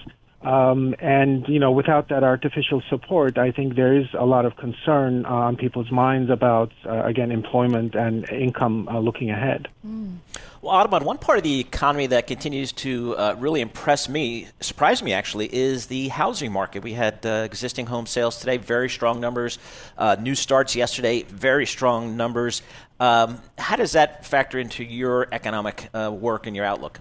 Um, 0.45 0.95
and 0.99 1.47
you 1.49 1.59
know, 1.59 1.71
without 1.71 2.09
that 2.09 2.25
artificial 2.25 2.83
support, 2.89 3.39
I 3.39 3.53
think 3.53 3.77
there 3.77 3.97
is 3.97 4.07
a 4.19 4.27
lot 4.27 4.45
of 4.45 4.57
concern 4.57 5.25
on 5.25 5.57
people's 5.57 5.91
minds 5.91 6.31
about, 6.31 6.73
uh, 6.85 7.05
again, 7.05 7.31
employment 7.31 7.95
and 7.95 8.29
income 8.31 8.89
uh, 8.89 8.99
looking 8.99 9.31
ahead. 9.31 9.69
Mm. 9.87 10.17
Well, 10.61 10.75
Ataman, 10.75 11.05
one 11.05 11.19
part 11.19 11.39
of 11.39 11.45
the 11.45 11.59
economy 11.59 12.07
that 12.07 12.29
continues 12.29 12.71
to 12.73 13.17
uh, 13.17 13.35
really 13.37 13.61
impress 13.61 14.09
me, 14.09 14.47
surprise 14.61 15.03
me 15.03 15.13
actually, 15.13 15.53
is 15.53 15.87
the 15.87 16.07
housing 16.09 16.53
market. 16.53 16.85
We 16.85 16.93
had 16.93 17.27
uh, 17.27 17.43
existing 17.45 17.87
home 17.87 18.07
sales 18.07 18.39
today, 18.39 18.59
very 18.59 18.89
strong 18.89 19.21
numbers. 19.21 19.59
Uh, 19.99 20.15
new 20.21 20.37
starts 20.37 20.77
yesterday, 20.77 21.23
very 21.25 21.67
strong 21.67 22.17
numbers. 22.17 22.63
Um, 23.01 23.41
how 23.59 23.75
does 23.75 23.93
that 23.93 24.25
factor 24.25 24.61
into 24.61 24.85
your 24.85 25.27
economic 25.33 25.89
uh, 25.95 26.13
work 26.13 26.47
and 26.47 26.55
your 26.55 26.65
outlook? 26.65 27.01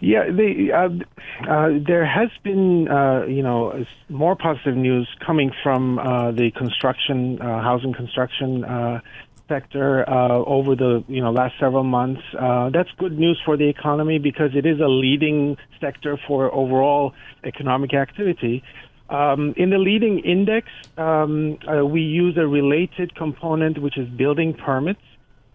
Yeah, 0.00 0.30
the, 0.30 0.72
uh, 0.72 1.50
uh, 1.50 1.68
there 1.86 2.06
has 2.06 2.30
been, 2.42 2.88
uh, 2.88 3.26
you 3.26 3.42
know, 3.42 3.84
more 4.08 4.34
positive 4.34 4.74
news 4.74 5.06
coming 5.24 5.52
from 5.62 5.98
uh, 5.98 6.32
the 6.32 6.50
construction, 6.52 7.40
uh, 7.40 7.60
housing 7.62 7.92
construction 7.92 8.64
uh, 8.64 9.00
sector 9.48 10.08
over 10.08 10.74
the, 10.74 11.04
you 11.08 11.20
know, 11.20 11.32
last 11.32 11.54
several 11.58 11.84
months. 11.84 12.22
that's 12.72 12.88
good 12.98 13.18
news 13.18 13.38
for 13.44 13.56
the 13.56 13.68
economy 13.68 14.18
because 14.18 14.54
it 14.54 14.64
is 14.64 14.80
a 14.80 14.88
leading 14.88 15.56
sector 15.80 16.18
for 16.26 16.54
overall 16.54 17.12
economic 17.44 17.92
activity. 17.92 18.62
Um, 19.10 19.54
in 19.56 19.70
the 19.70 19.78
leading 19.78 20.20
index, 20.20 20.68
um, 20.96 21.58
we 21.90 22.00
use 22.00 22.36
a 22.38 22.46
related 22.46 23.16
component, 23.16 23.78
which 23.78 23.98
is 23.98 24.08
building 24.08 24.54
permits. 24.54 25.00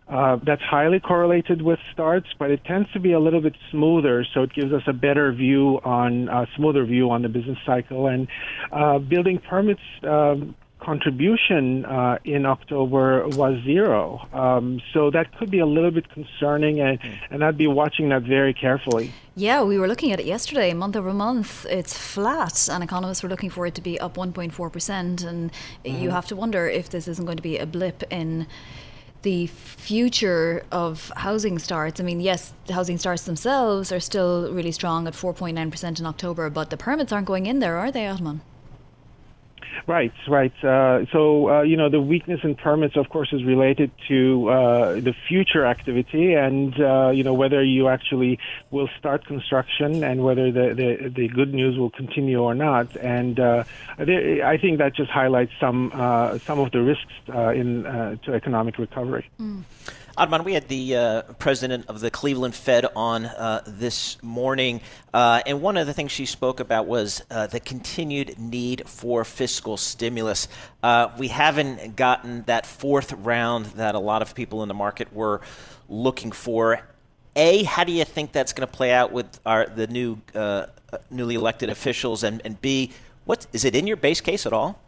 Uh, 0.07 0.37
that's 0.45 0.61
highly 0.61 0.99
correlated 0.99 1.63
with 1.63 1.79
starts, 1.91 2.27
but 2.37 2.51
it 2.51 2.63
tends 2.63 2.91
to 2.91 2.99
be 2.99 3.11
a 3.11 3.19
little 3.19 3.41
bit 3.41 3.55
smoother, 3.71 4.23
so 4.33 4.43
it 4.43 4.53
gives 4.53 4.71
us 4.71 4.83
a 4.85 4.93
better 4.93 5.31
view 5.31 5.79
on 5.83 6.29
a 6.29 6.47
smoother 6.55 6.85
view 6.85 7.09
on 7.09 7.23
the 7.23 7.29
business 7.29 7.57
cycle. 7.65 8.05
And 8.05 8.27
uh, 8.71 8.99
building 8.99 9.39
permits 9.39 9.81
um, 10.03 10.53
contribution 10.79 11.85
uh, 11.85 12.19
in 12.23 12.45
October 12.45 13.27
was 13.29 13.59
zero, 13.63 14.27
um, 14.31 14.79
so 14.93 15.09
that 15.09 15.35
could 15.39 15.49
be 15.49 15.57
a 15.57 15.65
little 15.65 15.89
bit 15.89 16.07
concerning, 16.09 16.81
and, 16.81 16.99
and 17.31 17.43
I'd 17.43 17.57
be 17.57 17.65
watching 17.65 18.09
that 18.09 18.21
very 18.21 18.53
carefully. 18.53 19.11
Yeah, 19.35 19.63
we 19.63 19.79
were 19.79 19.87
looking 19.87 20.11
at 20.11 20.19
it 20.19 20.27
yesterday, 20.27 20.71
month 20.73 20.95
over 20.95 21.13
month. 21.13 21.65
It's 21.67 21.97
flat, 21.97 22.69
and 22.71 22.83
economists 22.83 23.23
were 23.23 23.29
looking 23.29 23.49
for 23.49 23.65
it 23.65 23.73
to 23.75 23.81
be 23.81 23.99
up 23.99 24.15
1.4%. 24.15 24.89
And 25.25 25.51
mm-hmm. 25.51 26.01
you 26.01 26.11
have 26.11 26.27
to 26.27 26.35
wonder 26.35 26.69
if 26.69 26.89
this 26.89 27.07
isn't 27.07 27.25
going 27.25 27.37
to 27.37 27.43
be 27.43 27.57
a 27.57 27.65
blip 27.65 28.03
in 28.11 28.45
the 29.25 29.47
future 29.47 30.63
of 30.71 31.11
housing 31.17 31.57
starts. 31.57 31.99
I 31.99 32.03
mean, 32.03 32.21
yes, 32.21 32.53
the 32.67 32.73
housing 32.73 32.99
starts 32.99 33.23
themselves 33.23 33.91
are 33.91 33.99
still 33.99 34.53
really 34.53 34.71
strong 34.71 35.07
at 35.07 35.13
4.9% 35.15 35.99
in 35.99 36.05
October, 36.05 36.51
but 36.51 36.69
the 36.69 36.77
permits 36.77 37.11
aren't 37.11 37.25
going 37.25 37.47
in 37.47 37.57
there, 37.57 37.75
are 37.75 37.91
they, 37.91 38.05
Ataman? 38.05 38.41
Right, 39.87 40.13
right. 40.27 40.53
Uh, 40.63 41.05
so, 41.11 41.49
uh, 41.49 41.61
you 41.61 41.77
know, 41.77 41.89
the 41.89 42.01
weakness 42.01 42.39
in 42.43 42.55
permits, 42.55 42.95
of 42.97 43.09
course, 43.09 43.29
is 43.31 43.43
related 43.43 43.91
to 44.07 44.49
uh, 44.49 44.93
the 44.95 45.13
future 45.27 45.65
activity 45.65 46.33
and, 46.33 46.79
uh, 46.79 47.09
you 47.09 47.23
know, 47.23 47.33
whether 47.33 47.63
you 47.63 47.87
actually 47.87 48.39
will 48.71 48.89
start 48.97 49.25
construction 49.25 50.03
and 50.03 50.23
whether 50.23 50.51
the, 50.51 50.73
the, 50.73 51.09
the 51.09 51.27
good 51.27 51.53
news 51.53 51.77
will 51.77 51.91
continue 51.91 52.39
or 52.39 52.55
not. 52.55 52.95
And 52.97 53.39
uh, 53.39 53.63
I 53.97 54.57
think 54.57 54.79
that 54.79 54.95
just 54.95 55.11
highlights 55.11 55.53
some, 55.59 55.91
uh, 55.93 56.39
some 56.39 56.59
of 56.59 56.71
the 56.71 56.81
risks 56.81 57.13
in 57.27 57.83
to 58.23 58.33
economic 58.33 58.77
recovery. 58.77 59.29
Mm. 59.39 59.63
Ataman, 60.17 60.45
we 60.45 60.53
had 60.53 60.69
the 60.69 60.95
uh, 60.95 61.21
president 61.39 61.87
of 61.89 61.99
the 61.99 62.09
Cleveland 62.09 62.55
Fed 62.55 62.85
on 62.95 63.25
uh, 63.25 63.61
this 63.67 64.21
morning, 64.23 64.79
uh, 65.13 65.41
and 65.45 65.61
one 65.61 65.75
of 65.75 65.87
the 65.87 65.93
things 65.93 66.09
she 66.09 66.25
spoke 66.25 66.61
about 66.61 66.87
was 66.87 67.21
uh, 67.29 67.47
the 67.47 67.59
continued 67.59 68.39
need 68.39 68.87
for 68.87 69.25
fiscal 69.25 69.75
stimulus. 69.75 70.47
Uh, 70.81 71.09
we 71.17 71.27
haven't 71.27 71.97
gotten 71.97 72.43
that 72.43 72.65
fourth 72.65 73.11
round 73.11 73.65
that 73.77 73.93
a 73.93 73.99
lot 73.99 74.21
of 74.21 74.33
people 74.35 74.61
in 74.63 74.69
the 74.69 74.73
market 74.73 75.11
were 75.13 75.41
looking 75.89 76.31
for. 76.31 76.79
A, 77.35 77.63
how 77.63 77.83
do 77.83 77.91
you 77.91 78.05
think 78.05 78.31
that's 78.31 78.53
going 78.53 78.65
to 78.65 78.73
play 78.73 78.93
out 78.93 79.11
with 79.11 79.41
our 79.45 79.65
the 79.65 79.87
new 79.87 80.21
uh, 80.33 80.67
newly 81.09 81.35
elected 81.35 81.69
officials? 81.69 82.23
And, 82.23 82.41
and 82.45 82.61
B, 82.61 82.93
what 83.25 83.47
is 83.51 83.65
it 83.65 83.75
in 83.75 83.85
your 83.85 83.97
base 83.97 84.21
case 84.21 84.45
at 84.45 84.53
all? 84.53 84.81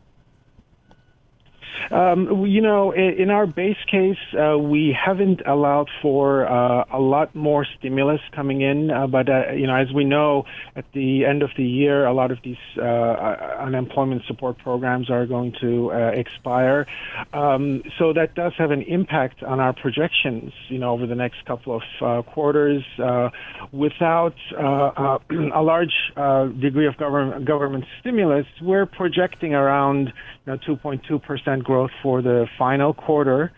Um, 1.91 2.45
you 2.45 2.61
know, 2.61 2.91
in 2.93 3.29
our 3.29 3.47
base 3.47 3.77
case, 3.89 4.17
uh, 4.33 4.57
we 4.57 4.95
haven't 4.97 5.41
allowed 5.45 5.89
for 6.01 6.47
uh, 6.47 6.85
a 6.91 6.99
lot 6.99 7.33
more 7.35 7.65
stimulus 7.77 8.21
coming 8.35 8.61
in. 8.61 8.91
Uh, 8.91 9.07
but, 9.07 9.29
uh, 9.29 9.51
you 9.51 9.67
know, 9.67 9.75
as 9.75 9.91
we 9.93 10.03
know, 10.03 10.45
at 10.75 10.85
the 10.93 11.25
end 11.25 11.43
of 11.43 11.49
the 11.57 11.63
year, 11.63 12.05
a 12.05 12.13
lot 12.13 12.31
of 12.31 12.39
these 12.43 12.57
uh, 12.77 12.81
uh, 12.81 13.57
unemployment 13.59 14.23
support 14.27 14.57
programs 14.59 15.09
are 15.09 15.25
going 15.25 15.53
to 15.61 15.91
expire. 16.13 16.85
Um, 17.33 17.83
so 17.97 18.13
that 18.13 18.35
does 18.35 18.53
have 18.57 18.71
an 18.71 18.81
impact 18.83 19.43
on 19.43 19.59
our 19.59 19.73
projections, 19.73 20.51
you 20.69 20.79
know, 20.79 20.91
over 20.91 21.07
the 21.07 21.15
next 21.15 21.45
couple 21.45 21.81
of 22.01 22.25
quarters. 22.25 22.83
without 23.71 24.35
a 24.59 25.61
large 25.61 25.93
degree 26.59 26.87
of 26.87 26.97
government, 26.97 27.45
government 27.45 27.85
stimulus, 27.99 28.45
we're 28.61 28.85
projecting 28.85 29.53
around 29.53 30.13
you 30.45 30.53
know, 30.53 30.57
2.2% 30.57 31.63
growth 31.67 31.91
for 32.01 32.21
the 32.21 32.47
final 32.57 32.93
quarter. 32.93 33.51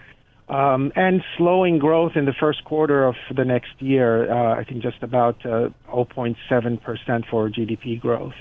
Um, 0.49 0.91
and 0.95 1.23
slowing 1.37 1.77
growth 1.77 2.13
in 2.15 2.25
the 2.25 2.33
first 2.33 2.63
quarter 2.63 3.05
of 3.05 3.15
the 3.35 3.45
next 3.45 3.73
year. 3.79 4.11
Uh, 4.31 4.59
I 4.59 4.63
think 4.63 4.81
just 4.81 5.03
about 5.03 5.37
uh, 5.45 5.69
0.7% 5.93 7.29
for 7.29 7.49
GDP 7.49 8.01
growth. 8.01 8.33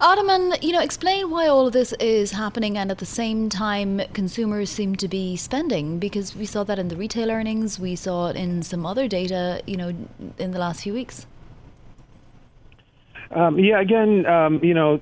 Ataman, 0.00 0.54
you 0.62 0.72
know, 0.72 0.80
explain 0.80 1.30
why 1.30 1.48
all 1.48 1.66
of 1.66 1.72
this 1.72 1.92
is 1.94 2.32
happening 2.32 2.78
and 2.78 2.90
at 2.92 2.98
the 2.98 3.06
same 3.06 3.48
time 3.48 4.02
consumers 4.12 4.70
seem 4.70 4.94
to 4.96 5.08
be 5.08 5.36
spending 5.36 5.98
because 5.98 6.36
we 6.36 6.46
saw 6.46 6.62
that 6.64 6.78
in 6.78 6.88
the 6.88 6.96
retail 6.96 7.30
earnings, 7.30 7.80
we 7.80 7.96
saw 7.96 8.28
it 8.28 8.36
in 8.36 8.62
some 8.62 8.86
other 8.86 9.08
data, 9.08 9.62
you 9.66 9.76
know, 9.76 9.92
in 10.38 10.50
the 10.52 10.58
last 10.58 10.82
few 10.82 10.92
weeks. 10.92 11.26
Um, 13.30 13.58
yeah, 13.58 13.80
again, 13.80 14.26
um, 14.26 14.60
you 14.62 14.74
know, 14.74 15.00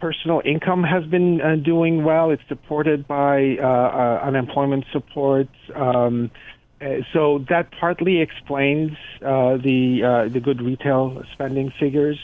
personal 0.00 0.42
income 0.44 0.82
has 0.84 1.04
been 1.04 1.40
uh, 1.40 1.56
doing 1.56 2.04
well. 2.04 2.30
It's 2.30 2.42
supported 2.48 3.06
by 3.06 3.56
uh, 3.60 3.66
uh, 3.66 4.20
unemployment 4.24 4.84
support. 4.92 5.48
Um, 5.74 6.30
uh, 6.80 6.96
so 7.12 7.44
that 7.48 7.70
partly 7.80 8.20
explains 8.20 8.90
uh, 9.22 9.56
the 9.56 10.26
uh, 10.28 10.32
the 10.32 10.40
good 10.40 10.60
retail 10.60 11.22
spending 11.32 11.72
figures. 11.80 12.18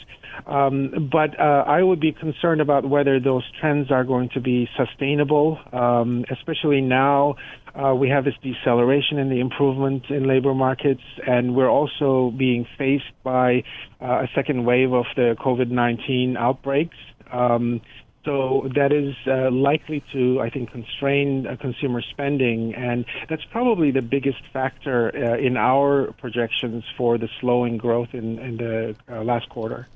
Um, 0.47 1.11
but 1.12 1.38
I 1.38 1.83
would 1.83 2.00
be 2.00 2.12
concerned 2.12 2.62
about 2.62 2.88
whether 2.88 3.21
those 3.21 3.45
trends 3.61 3.91
are 3.91 4.02
going 4.02 4.31
to 4.31 4.41
be 4.41 4.67
sustainable, 4.76 5.59
um, 5.73 6.25
especially 6.31 6.81
now 6.81 7.37
uh, 7.75 7.95
we 7.95 8.09
have 8.09 8.25
this 8.25 8.35
deceleration 8.43 9.19
in 9.19 9.31
the 9.31 9.41
improvement 9.41 10.05
in 10.11 10.29
labor 10.29 10.55
markets, 10.55 11.02
and 11.26 11.55
we're 11.55 11.71
also 11.71 12.33
being 12.37 12.67
faced 12.76 13.12
by 13.23 13.62
uh, 14.00 14.25
a 14.25 14.29
second 14.35 14.64
wave 14.64 14.93
of 14.93 15.07
the 15.17 15.37
COVID 15.41 15.71
19 15.71 16.37
outbreaks. 16.37 16.97
Um, 17.33 17.81
so 18.25 18.71
that 18.77 18.93
is 18.93 19.17
uh, 19.27 19.51
likely 19.51 20.05
to, 20.12 20.41
I 20.41 20.49
think, 20.49 20.71
constrain 20.71 21.47
uh, 21.47 21.57
consumer 21.57 22.01
spending, 22.03 22.73
and 22.75 23.05
that's 23.29 23.45
probably 23.47 23.91
the 23.91 24.03
biggest 24.03 24.43
factor 24.53 25.11
uh, 25.15 25.39
in 25.39 25.57
our 25.57 26.12
projections 26.19 26.85
for 26.97 27.19
the 27.19 27.29
slowing 27.41 27.79
growth 27.79 28.11
in, 28.12 28.39
in 28.39 28.57
the 28.59 28.97
uh, 29.11 29.25
last 29.25 29.49
quarter. 29.49 29.89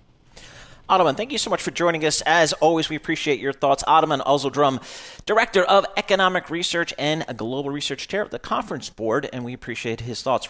Ataman, 0.89 1.15
thank 1.17 1.33
you 1.33 1.39
so 1.39 1.51
much 1.51 1.63
for 1.63 1.71
joining 1.71 2.05
us. 2.05 2.21
As 2.23 2.53
always, 2.55 2.89
we 2.89 2.97
appreciate 2.97 3.39
your 3.39 3.53
thoughts. 3.53 3.85
Ataman 3.87 4.21
Ozyildirim, 4.21 4.81
Director 5.25 5.63
of 5.65 5.85
Economic 5.97 6.51
Research 6.51 6.95
and 6.99 7.25
Global 7.37 7.71
Research 7.71 8.09
Chair 8.09 8.23
of 8.23 8.31
the 8.31 8.39
Conference 8.39 8.91
Board, 8.91 9.29
and 9.33 9.45
we 9.45 9.53
appreciate 9.53 10.01
his 10.01 10.23
thoughts. 10.23 10.49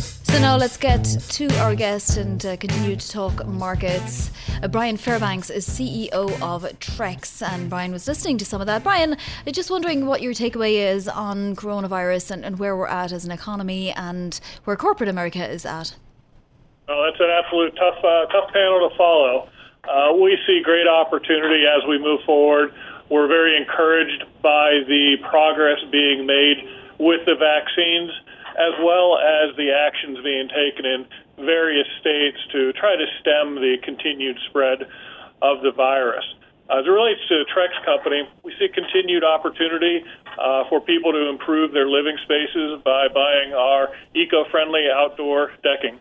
So 0.00 0.38
now 0.38 0.56
let's 0.56 0.76
get 0.76 1.04
to 1.04 1.48
our 1.58 1.74
guest 1.74 2.16
and 2.16 2.44
uh, 2.44 2.56
continue 2.56 2.96
to 2.96 3.08
talk 3.08 3.46
markets. 3.46 4.30
Uh, 4.62 4.68
Bryan 4.68 4.96
Fairbanks 4.96 5.48
is 5.48 5.66
CEO 5.66 6.10
of 6.42 6.62
Trex, 6.80 7.46
and 7.46 7.70
Bryan 7.70 7.92
was 7.92 8.06
listening 8.06 8.36
to 8.38 8.44
some 8.44 8.60
of 8.60 8.66
that. 8.66 8.82
Bryan, 8.82 9.16
just 9.50 9.70
wondering 9.70 10.06
what 10.06 10.22
your 10.22 10.34
takeaway 10.34 10.92
is 10.92 11.08
on 11.08 11.56
coronavirus 11.56 12.32
and, 12.32 12.44
and 12.44 12.58
where 12.58 12.76
we're 12.76 12.88
at 12.88 13.12
as 13.12 13.24
an 13.24 13.30
economy 13.30 13.92
and 13.92 14.40
where 14.64 14.76
corporate 14.76 15.08
America 15.08 15.48
is 15.48 15.64
at. 15.64 15.94
Well, 16.88 17.04
it's 17.04 17.20
an 17.20 17.30
absolute 17.30 17.74
tough, 17.76 17.98
uh, 18.04 18.26
tough 18.26 18.52
panel 18.52 18.88
to 18.88 18.96
follow. 18.96 19.48
Uh, 19.84 20.14
we 20.20 20.36
see 20.46 20.60
great 20.62 20.86
opportunity 20.86 21.64
as 21.64 21.86
we 21.88 21.98
move 21.98 22.20
forward. 22.26 22.74
We're 23.08 23.28
very 23.28 23.56
encouraged 23.56 24.24
by 24.42 24.80
the 24.86 25.16
progress 25.28 25.78
being 25.90 26.26
made 26.26 26.68
with 26.98 27.24
the 27.24 27.34
vaccines 27.36 28.10
as 28.56 28.72
well 28.80 29.18
as 29.18 29.54
the 29.56 29.70
actions 29.70 30.18
being 30.24 30.48
taken 30.48 30.84
in 30.84 31.06
various 31.44 31.86
states 32.00 32.38
to 32.52 32.72
try 32.72 32.96
to 32.96 33.06
stem 33.20 33.56
the 33.56 33.76
continued 33.84 34.36
spread 34.48 34.88
of 35.42 35.62
the 35.62 35.72
virus. 35.72 36.24
As 36.68 36.84
it 36.84 36.90
relates 36.90 37.20
to 37.28 37.44
Trex 37.54 37.70
company, 37.84 38.22
we 38.42 38.52
see 38.58 38.66
continued 38.72 39.22
opportunity 39.22 40.02
uh, 40.40 40.64
for 40.68 40.80
people 40.80 41.12
to 41.12 41.28
improve 41.28 41.72
their 41.72 41.86
living 41.86 42.16
spaces 42.24 42.80
by 42.84 43.06
buying 43.08 43.52
our 43.52 43.88
eco-friendly 44.14 44.86
outdoor 44.92 45.52
decking. 45.62 46.00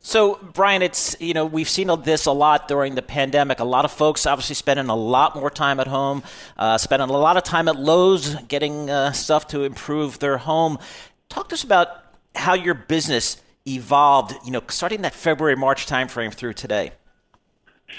So, 0.00 0.36
Bryan, 0.36 0.82
it's 0.82 1.16
you 1.20 1.34
know 1.34 1.44
we've 1.44 1.68
seen 1.68 1.90
this 2.04 2.26
a 2.26 2.32
lot 2.32 2.68
during 2.68 2.94
the 2.94 3.02
pandemic. 3.02 3.58
A 3.58 3.64
lot 3.64 3.84
of 3.84 3.90
folks 3.90 4.24
obviously 4.24 4.54
spending 4.54 4.88
a 4.88 4.94
lot 4.94 5.34
more 5.34 5.50
time 5.50 5.80
at 5.80 5.88
home, 5.88 6.22
uh, 6.56 6.78
spending 6.78 7.08
a 7.08 7.12
lot 7.12 7.36
of 7.36 7.42
time 7.42 7.66
at 7.68 7.76
Lowe's 7.76 8.36
getting 8.42 8.88
uh, 8.88 9.10
stuff 9.10 9.48
to 9.48 9.64
improve 9.64 10.20
their 10.20 10.38
home. 10.38 10.78
Talk 11.28 11.50
to 11.50 11.54
us 11.54 11.64
about 11.64 11.88
how 12.34 12.54
your 12.54 12.74
business 12.74 13.42
evolved, 13.66 14.34
you 14.44 14.50
know, 14.50 14.62
starting 14.68 15.02
that 15.02 15.14
February 15.14 15.56
March 15.56 15.86
timeframe 15.86 16.32
through 16.32 16.54
today. 16.54 16.92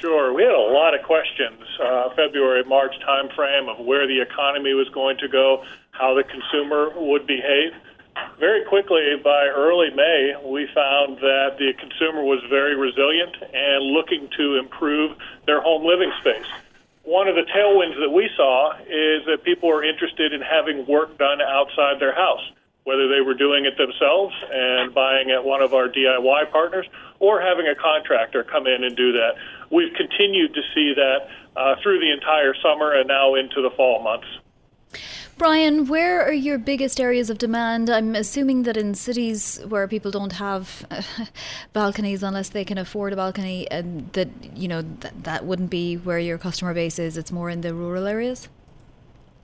Sure, 0.01 0.33
we 0.33 0.43
had 0.43 0.51
a 0.51 0.73
lot 0.73 0.93
of 0.93 1.05
questions 1.05 1.61
uh, 1.81 2.09
February 2.15 2.63
March 2.63 2.93
timeframe 3.07 3.69
of 3.69 3.85
where 3.85 4.07
the 4.07 4.21
economy 4.21 4.73
was 4.73 4.89
going 4.89 5.17
to 5.17 5.27
go, 5.27 5.63
how 5.91 6.13
the 6.13 6.23
consumer 6.23 6.91
would 6.95 7.25
behave. 7.25 7.73
Very 8.39 8.65
quickly, 8.65 9.15
by 9.23 9.45
early 9.47 9.91
May, 9.95 10.33
we 10.43 10.67
found 10.73 11.17
that 11.19 11.57
the 11.57 11.73
consumer 11.79 12.23
was 12.23 12.43
very 12.49 12.75
resilient 12.75 13.37
and 13.53 13.85
looking 13.93 14.29
to 14.35 14.57
improve 14.57 15.15
their 15.45 15.61
home 15.61 15.85
living 15.85 16.11
space. 16.21 16.49
One 17.03 17.27
of 17.27 17.35
the 17.35 17.43
tailwinds 17.43 17.99
that 18.01 18.09
we 18.09 18.29
saw 18.35 18.73
is 18.81 19.25
that 19.27 19.43
people 19.43 19.69
were 19.69 19.83
interested 19.83 20.33
in 20.33 20.41
having 20.41 20.85
work 20.87 21.17
done 21.17 21.39
outside 21.41 21.99
their 21.99 22.13
house 22.13 22.41
whether 22.88 23.10
they 23.10 23.19
were 23.19 23.34
doing 23.34 23.65
it 23.65 23.76
themselves 23.78 24.34
and 24.50 24.93
buying 24.93 25.30
at 25.30 25.43
one 25.43 25.62
of 25.62 25.73
our 25.73 25.89
DIY 25.89 26.50
partners 26.54 26.88
or 27.19 27.41
having 27.41 27.67
a 27.67 27.76
contractor 27.76 28.45
come 28.45 28.65
in 28.65 28.86
and 28.86 28.95
do 28.95 29.12
that. 29.12 29.36
We've 29.69 29.93
continued 29.93 30.54
to 30.54 30.62
see 30.73 30.93
that 30.95 31.28
uh, 31.58 31.76
through 31.84 32.00
the 32.00 32.10
entire 32.13 32.54
summer 32.63 32.93
and 32.93 33.10
now 33.10 33.36
into 33.36 33.62
the 33.62 33.71
fall 33.76 34.02
months. 34.02 34.28
Bryan, 35.38 35.88
where 35.88 36.26
are 36.26 36.32
your 36.32 36.58
biggest 36.58 37.02
areas 37.02 37.30
of 37.30 37.38
demand? 37.38 37.89
I'm 37.89 38.15
assuming 38.15 38.63
that 38.63 38.78
in 38.78 38.95
cities 38.95 39.60
where 39.67 39.86
people 39.89 40.10
don't 40.10 40.32
have 40.32 40.88
uh, 40.89 41.02
balconies 41.73 42.23
unless 42.23 42.50
they 42.50 42.63
can 42.63 42.78
afford 42.78 43.12
a 43.12 43.17
balcony, 43.17 43.69
and 43.69 44.12
that 44.13 44.30
you 44.56 44.67
know 44.69 44.82
that 45.02 45.26
that 45.26 45.45
wouldn't 45.45 45.69
be 45.69 45.95
where 45.95 46.17
your 46.17 46.38
customer 46.38 46.73
base 46.73 46.97
is. 46.97 47.17
It's 47.17 47.34
more 47.34 47.50
in 47.50 47.62
the 47.62 47.73
rural 47.73 48.08
areas. 48.08 48.47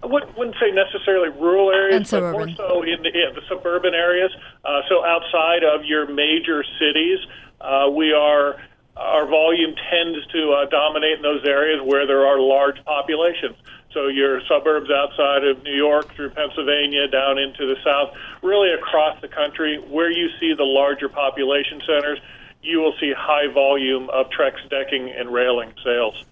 I 0.04 0.06
wouldn't 0.06 0.56
say 0.60 0.72
necessarily 0.72 1.30
rural 1.30 1.72
areas, 1.72 2.12
but 2.12 2.32
more 2.34 2.50
so 2.58 2.84
in 2.84 3.02
the, 3.04 3.12
yeah, 3.14 3.32
the 3.34 3.42
suburban 3.48 3.94
areas. 3.94 4.32
Uh, 4.66 4.82
so 4.90 5.06
outside 5.06 5.64
of 5.64 5.86
your 5.86 6.12
major 6.12 6.64
cities, 6.78 7.20
uh, 7.62 7.90
we 7.90 8.12
are 8.12 8.60
our 8.98 9.26
volume 9.26 9.74
tends 9.90 10.28
to 10.28 10.52
uh, 10.52 10.66
dominate 10.70 11.18
in 11.18 11.22
those 11.24 11.44
areas 11.46 11.82
where 11.84 12.06
there 12.06 12.28
are 12.28 12.40
large 12.40 12.84
populations. 12.84 13.56
So 13.94 14.08
your 14.08 14.42
suburbs 14.48 14.92
outside 14.92 15.46
of 15.46 15.64
New 15.64 15.76
York 15.76 16.14
through 16.16 16.32
Pennsylvania 16.32 17.08
down 17.08 17.40
into 17.40 17.66
the 17.66 17.78
south, 17.84 18.14
really 18.44 18.72
across 18.74 19.20
the 19.22 19.30
country, 19.30 19.78
where 19.78 20.12
you 20.12 20.30
see 20.40 20.54
the 20.54 20.66
larger 20.66 21.10
population 21.10 21.82
centers, 21.88 22.20
you 22.62 22.80
will 22.80 22.94
see 23.00 23.14
high 23.16 23.48
volume 23.52 24.10
of 24.10 24.28
Trex 24.30 24.58
decking 24.70 25.10
and 25.10 25.32
railing 25.32 25.74
sales 25.84 26.24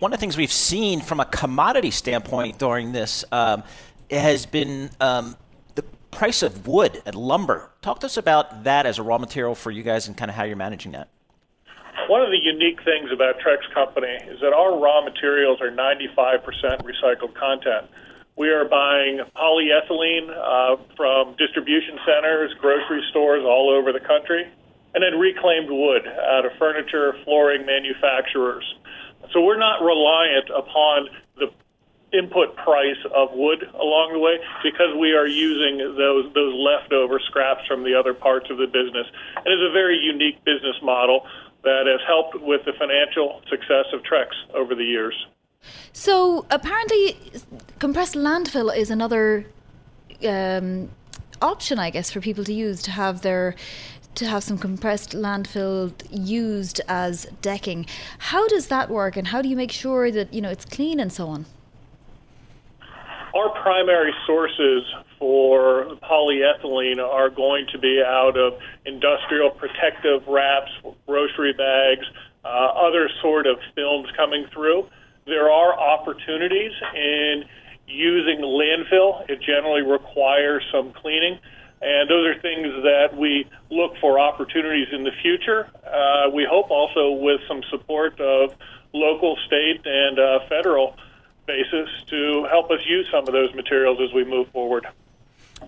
one 0.00 0.14
of 0.14 0.18
the 0.18 0.20
things 0.20 0.36
we've 0.36 0.52
seen 0.52 1.00
from 1.00 1.20
a 1.20 1.26
commodity 1.26 1.90
standpoint 1.90 2.58
during 2.58 2.92
this 2.92 3.24
um, 3.30 3.62
has 4.10 4.46
been 4.46 4.90
um, 4.98 5.36
the 5.74 5.82
price 6.10 6.42
of 6.42 6.66
wood 6.66 7.02
and 7.04 7.14
lumber. 7.14 7.70
Talk 7.82 8.00
to 8.00 8.06
us 8.06 8.16
about 8.16 8.64
that 8.64 8.86
as 8.86 8.98
a 8.98 9.02
raw 9.02 9.18
material 9.18 9.54
for 9.54 9.70
you 9.70 9.82
guys 9.82 10.08
and 10.08 10.16
kind 10.16 10.30
of 10.30 10.34
how 10.34 10.44
you're 10.44 10.56
managing 10.56 10.92
that. 10.92 11.08
One 12.08 12.22
of 12.22 12.30
the 12.30 12.40
unique 12.42 12.82
things 12.82 13.12
about 13.12 13.36
Trex 13.38 13.58
Company 13.74 14.16
is 14.26 14.40
that 14.40 14.52
our 14.52 14.80
raw 14.80 15.04
materials 15.04 15.60
are 15.60 15.70
95% 15.70 16.16
recycled 16.82 17.34
content. 17.34 17.86
We 18.36 18.48
are 18.48 18.64
buying 18.64 19.20
polyethylene 19.36 20.30
uh, 20.30 20.76
from 20.96 21.36
distribution 21.36 21.98
centers, 22.06 22.54
grocery 22.58 23.04
stores 23.10 23.44
all 23.44 23.68
over 23.70 23.92
the 23.92 24.00
country, 24.00 24.48
and 24.94 25.04
then 25.04 25.20
reclaimed 25.20 25.68
wood 25.70 26.08
out 26.08 26.46
of 26.46 26.52
furniture, 26.58 27.14
flooring 27.24 27.66
manufacturers. 27.66 28.64
So 29.32 29.40
we're 29.40 29.58
not 29.58 29.82
reliant 29.82 30.50
upon 30.50 31.08
the 31.36 31.52
input 32.12 32.56
price 32.56 32.98
of 33.14 33.30
wood 33.32 33.62
along 33.74 34.12
the 34.12 34.18
way 34.18 34.38
because 34.62 34.94
we 34.98 35.12
are 35.12 35.26
using 35.26 35.78
those 35.78 36.32
those 36.34 36.54
leftover 36.54 37.20
scraps 37.20 37.66
from 37.66 37.84
the 37.84 37.94
other 37.94 38.14
parts 38.14 38.50
of 38.50 38.58
the 38.58 38.66
business. 38.66 39.06
And 39.36 39.46
it's 39.46 39.62
a 39.62 39.72
very 39.72 39.98
unique 39.98 40.44
business 40.44 40.76
model 40.82 41.26
that 41.62 41.86
has 41.86 42.00
helped 42.06 42.40
with 42.40 42.64
the 42.64 42.72
financial 42.72 43.42
success 43.48 43.86
of 43.92 44.02
Trex 44.02 44.28
over 44.54 44.74
the 44.74 44.84
years. 44.84 45.14
So 45.92 46.46
apparently, 46.50 47.16
compressed 47.78 48.14
landfill 48.14 48.74
is 48.74 48.90
another 48.90 49.46
um, 50.26 50.90
option, 51.42 51.78
I 51.78 51.90
guess, 51.90 52.10
for 52.10 52.20
people 52.20 52.44
to 52.44 52.52
use 52.52 52.82
to 52.82 52.90
have 52.90 53.22
their 53.22 53.54
to 54.14 54.26
have 54.26 54.42
some 54.42 54.58
compressed 54.58 55.12
landfill 55.12 55.92
used 56.10 56.80
as 56.88 57.26
decking. 57.42 57.86
How 58.18 58.46
does 58.48 58.66
that 58.68 58.90
work, 58.90 59.16
and 59.16 59.28
how 59.28 59.42
do 59.42 59.48
you 59.48 59.56
make 59.56 59.72
sure 59.72 60.10
that 60.10 60.32
you 60.32 60.40
know 60.40 60.50
it's 60.50 60.64
clean 60.64 61.00
and 61.00 61.12
so 61.12 61.28
on? 61.28 61.46
Our 63.34 63.50
primary 63.62 64.12
sources 64.26 64.82
for 65.18 65.96
polyethylene 66.02 66.98
are 66.98 67.30
going 67.30 67.66
to 67.72 67.78
be 67.78 68.02
out 68.04 68.36
of 68.36 68.54
industrial 68.84 69.50
protective 69.50 70.26
wraps, 70.26 70.70
grocery 71.06 71.52
bags, 71.52 72.06
uh, 72.44 72.48
other 72.48 73.08
sort 73.22 73.46
of 73.46 73.58
films 73.74 74.08
coming 74.16 74.46
through. 74.52 74.88
There 75.26 75.50
are 75.50 75.78
opportunities 75.78 76.72
in 76.96 77.44
using 77.86 78.40
landfill. 78.40 79.28
It 79.28 79.40
generally 79.42 79.82
requires 79.82 80.64
some 80.72 80.92
cleaning. 80.92 81.38
And 81.82 82.10
those 82.10 82.26
are 82.26 82.40
things 82.40 82.66
that 82.82 83.16
we 83.16 83.48
look 83.70 83.96
for 84.00 84.18
opportunities 84.18 84.88
in 84.92 85.04
the 85.04 85.12
future. 85.22 85.68
Uh, 85.86 86.28
we 86.30 86.44
hope 86.44 86.70
also 86.70 87.12
with 87.12 87.40
some 87.48 87.62
support 87.70 88.20
of 88.20 88.54
local, 88.92 89.36
state, 89.46 89.80
and 89.84 90.18
uh, 90.18 90.40
federal 90.48 90.96
basis 91.46 91.88
to 92.08 92.44
help 92.50 92.70
us 92.70 92.80
use 92.86 93.06
some 93.10 93.26
of 93.26 93.32
those 93.32 93.54
materials 93.54 93.98
as 94.00 94.12
we 94.12 94.24
move 94.24 94.48
forward. 94.48 94.86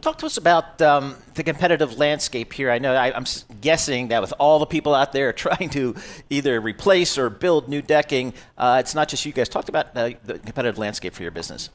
Talk 0.01 0.18
to 0.18 0.27
us 0.27 0.37
about 0.37 0.81
um, 0.81 1.16
the 1.35 1.42
competitive 1.42 1.98
landscape 1.98 2.53
here. 2.53 2.70
I 2.70 2.79
know 2.79 2.94
I, 2.94 3.16
am 3.16 3.25
guessing 3.61 4.09
that 4.09 4.20
with 4.20 4.33
all 4.38 4.59
the 4.59 4.66
people 4.66 4.94
out 4.94 5.12
there 5.12 5.33
trying 5.46 5.70
to 5.70 5.94
either 6.31 6.61
replace 6.61 7.18
or 7.18 7.31
build 7.31 7.68
new 7.68 7.83
decking, 7.83 8.35
uh, 8.57 8.79
it's 8.81 8.94
not 8.94 9.09
just 9.09 9.25
you 9.25 9.33
guys. 9.33 9.48
Talk 9.48 9.68
about 9.68 9.96
uh, 9.96 10.11
the 10.25 10.38
competitive 10.38 10.79
landscape 10.79 11.14
for 11.14 11.22
your 11.22 11.31
business. 11.31 11.70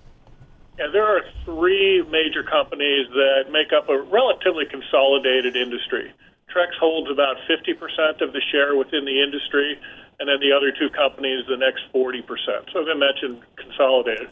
Yeah, 0.78 0.94
there 0.94 1.10
are 1.10 1.26
three 1.44 2.06
major 2.06 2.46
companies 2.46 3.10
that 3.10 3.50
make 3.50 3.74
up 3.74 3.90
a 3.90 3.98
relatively 3.98 4.66
consolidated 4.70 5.58
industry. 5.58 6.14
Trex 6.54 6.78
holds 6.80 7.10
about 7.10 7.38
50% 7.50 8.22
of 8.22 8.32
the 8.32 8.42
share 8.54 8.78
within 8.78 9.04
the 9.04 9.18
industry, 9.22 9.74
and 10.20 10.30
then 10.30 10.38
the 10.40 10.54
other 10.54 10.70
two 10.72 10.94
companies, 10.94 11.46
the 11.50 11.58
next 11.58 11.82
40%. 11.90 12.22
So, 12.70 12.86
as 12.86 12.88
I 12.90 12.94
mentioned, 12.94 13.42
consolidated. 13.58 14.30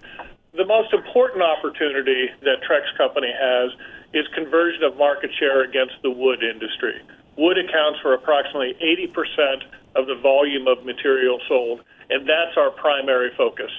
The 0.53 0.65
most 0.65 0.93
important 0.93 1.41
opportunity 1.41 2.29
that 2.45 2.61
Trex 2.61 2.93
Company 2.95 3.33
has 3.33 3.73
is 4.13 4.29
conversion 4.37 4.83
of 4.83 4.95
market 4.97 5.31
share 5.37 5.65
against 5.65 5.97
the 6.03 6.11
wood 6.11 6.43
industry. 6.45 7.01
Wood 7.37 7.57
accounts 7.57 7.99
for 8.05 8.13
approximately 8.13 8.77
80% 8.79 9.65
of 9.97 10.05
the 10.05 10.15
volume 10.21 10.67
of 10.67 10.85
material 10.85 11.41
sold, 11.49 11.81
and 12.09 12.29
that's 12.29 12.55
our 12.55 12.69
primary 12.69 13.31
focus. 13.35 13.71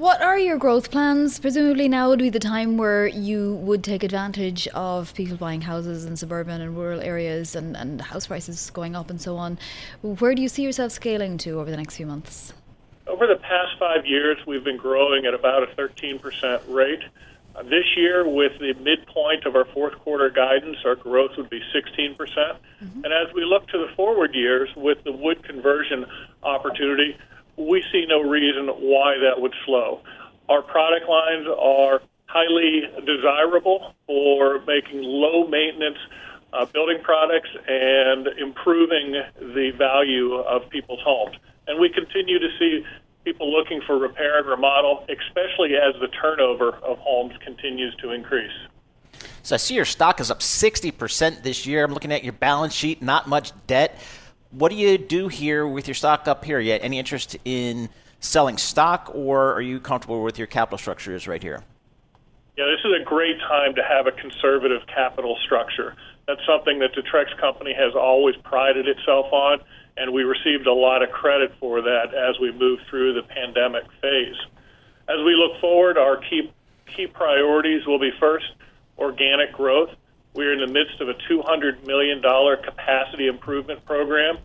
What 0.00 0.22
are 0.22 0.38
your 0.38 0.56
growth 0.56 0.90
plans? 0.90 1.38
Presumably 1.38 1.86
now 1.86 2.08
would 2.08 2.20
be 2.20 2.30
the 2.30 2.38
time 2.38 2.78
where 2.78 3.06
you 3.06 3.56
would 3.56 3.84
take 3.84 4.02
advantage 4.02 4.66
of 4.68 5.12
people 5.12 5.36
buying 5.36 5.60
houses 5.60 6.06
in 6.06 6.16
suburban 6.16 6.62
and 6.62 6.74
rural 6.74 7.02
areas 7.02 7.54
and, 7.54 7.76
and 7.76 8.00
house 8.00 8.26
prices 8.26 8.70
going 8.70 8.96
up 8.96 9.10
and 9.10 9.20
so 9.20 9.36
on. 9.36 9.58
Where 10.00 10.34
do 10.34 10.40
you 10.40 10.48
see 10.48 10.62
yourself 10.62 10.92
scaling 10.92 11.36
to 11.44 11.60
over 11.60 11.70
the 11.70 11.76
next 11.76 11.96
few 11.96 12.06
months? 12.06 12.54
Over 13.06 13.26
the 13.26 13.36
past 13.36 13.78
five 13.78 14.06
years, 14.06 14.38
we've 14.46 14.64
been 14.64 14.78
growing 14.78 15.26
at 15.26 15.34
about 15.34 15.64
a 15.64 15.66
13% 15.76 16.62
rate. 16.68 17.02
Uh, 17.54 17.62
this 17.64 17.84
year, 17.94 18.26
with 18.26 18.58
the 18.58 18.72
midpoint 18.80 19.44
of 19.44 19.54
our 19.54 19.66
fourth 19.66 19.98
quarter 19.98 20.30
guidance, 20.30 20.78
our 20.86 20.94
growth 20.94 21.32
would 21.36 21.50
be 21.50 21.60
16%. 21.74 22.16
Mm-hmm. 22.16 23.04
And 23.04 23.12
as 23.12 23.34
we 23.34 23.44
look 23.44 23.68
to 23.68 23.76
the 23.76 23.94
forward 23.96 24.34
years 24.34 24.70
with 24.74 25.04
the 25.04 25.12
wood 25.12 25.44
conversion 25.44 26.06
opportunity, 26.42 27.18
we 27.68 27.84
see 27.92 28.06
no 28.08 28.22
reason 28.22 28.66
why 28.66 29.16
that 29.18 29.40
would 29.40 29.54
slow. 29.64 30.00
Our 30.48 30.62
product 30.62 31.08
lines 31.08 31.46
are 31.46 32.00
highly 32.26 32.82
desirable 33.04 33.94
for 34.06 34.60
making 34.66 35.02
low 35.02 35.46
maintenance 35.46 35.98
uh, 36.52 36.64
building 36.66 36.98
products 37.02 37.50
and 37.68 38.26
improving 38.38 39.22
the 39.38 39.72
value 39.76 40.34
of 40.34 40.68
people's 40.70 41.00
homes. 41.02 41.36
And 41.66 41.78
we 41.80 41.88
continue 41.88 42.38
to 42.38 42.48
see 42.58 42.84
people 43.24 43.52
looking 43.52 43.80
for 43.86 43.98
repair 43.98 44.38
and 44.38 44.48
remodel, 44.48 45.04
especially 45.08 45.76
as 45.76 45.94
the 46.00 46.08
turnover 46.08 46.70
of 46.82 46.98
homes 46.98 47.34
continues 47.44 47.94
to 47.96 48.10
increase. 48.10 48.52
So 49.42 49.54
I 49.54 49.58
see 49.58 49.74
your 49.74 49.84
stock 49.84 50.20
is 50.20 50.30
up 50.30 50.40
60% 50.40 51.42
this 51.42 51.66
year. 51.66 51.84
I'm 51.84 51.92
looking 51.92 52.12
at 52.12 52.24
your 52.24 52.32
balance 52.32 52.74
sheet, 52.74 53.02
not 53.02 53.28
much 53.28 53.52
debt. 53.66 53.98
What 54.50 54.70
do 54.70 54.76
you 54.76 54.98
do 54.98 55.28
here 55.28 55.64
with 55.66 55.86
your 55.86 55.94
stock 55.94 56.26
up 56.26 56.44
here? 56.44 56.58
Yet 56.58 56.80
any 56.82 56.98
interest 56.98 57.36
in 57.44 57.88
selling 58.18 58.58
stock, 58.58 59.10
or 59.14 59.54
are 59.54 59.60
you 59.60 59.78
comfortable 59.78 60.24
with 60.24 60.38
your 60.38 60.48
capital 60.48 60.76
structure 60.76 61.14
is 61.14 61.28
right 61.28 61.42
here? 61.42 61.62
Yeah, 62.56 62.64
this 62.66 62.80
is 62.84 63.00
a 63.00 63.04
great 63.04 63.38
time 63.38 63.76
to 63.76 63.82
have 63.82 64.08
a 64.08 64.12
conservative 64.12 64.82
capital 64.92 65.38
structure. 65.44 65.94
That's 66.26 66.44
something 66.44 66.80
that 66.80 66.90
the 66.96 67.02
Trex 67.02 67.36
company 67.38 67.72
has 67.74 67.94
always 67.94 68.34
prided 68.42 68.88
itself 68.88 69.32
on, 69.32 69.60
and 69.96 70.12
we 70.12 70.24
received 70.24 70.66
a 70.66 70.74
lot 70.74 71.02
of 71.02 71.10
credit 71.10 71.52
for 71.60 71.80
that 71.80 72.12
as 72.12 72.38
we 72.40 72.50
move 72.50 72.80
through 72.90 73.14
the 73.14 73.22
pandemic 73.22 73.84
phase. 74.02 74.36
As 75.08 75.18
we 75.24 75.34
look 75.36 75.60
forward, 75.60 75.96
our 75.96 76.16
key 76.16 76.52
key 76.96 77.06
priorities 77.06 77.86
will 77.86 78.00
be 78.00 78.10
first 78.18 78.46
organic 78.98 79.52
growth. 79.52 79.90
We're 80.34 80.52
in 80.52 80.60
the 80.60 80.72
midst 80.72 81.00
of 81.00 81.08
a 81.08 81.14
$200 81.14 81.86
million 81.86 82.22
capacity 82.22 83.26
improvement 83.26 83.84
program, 83.84 84.38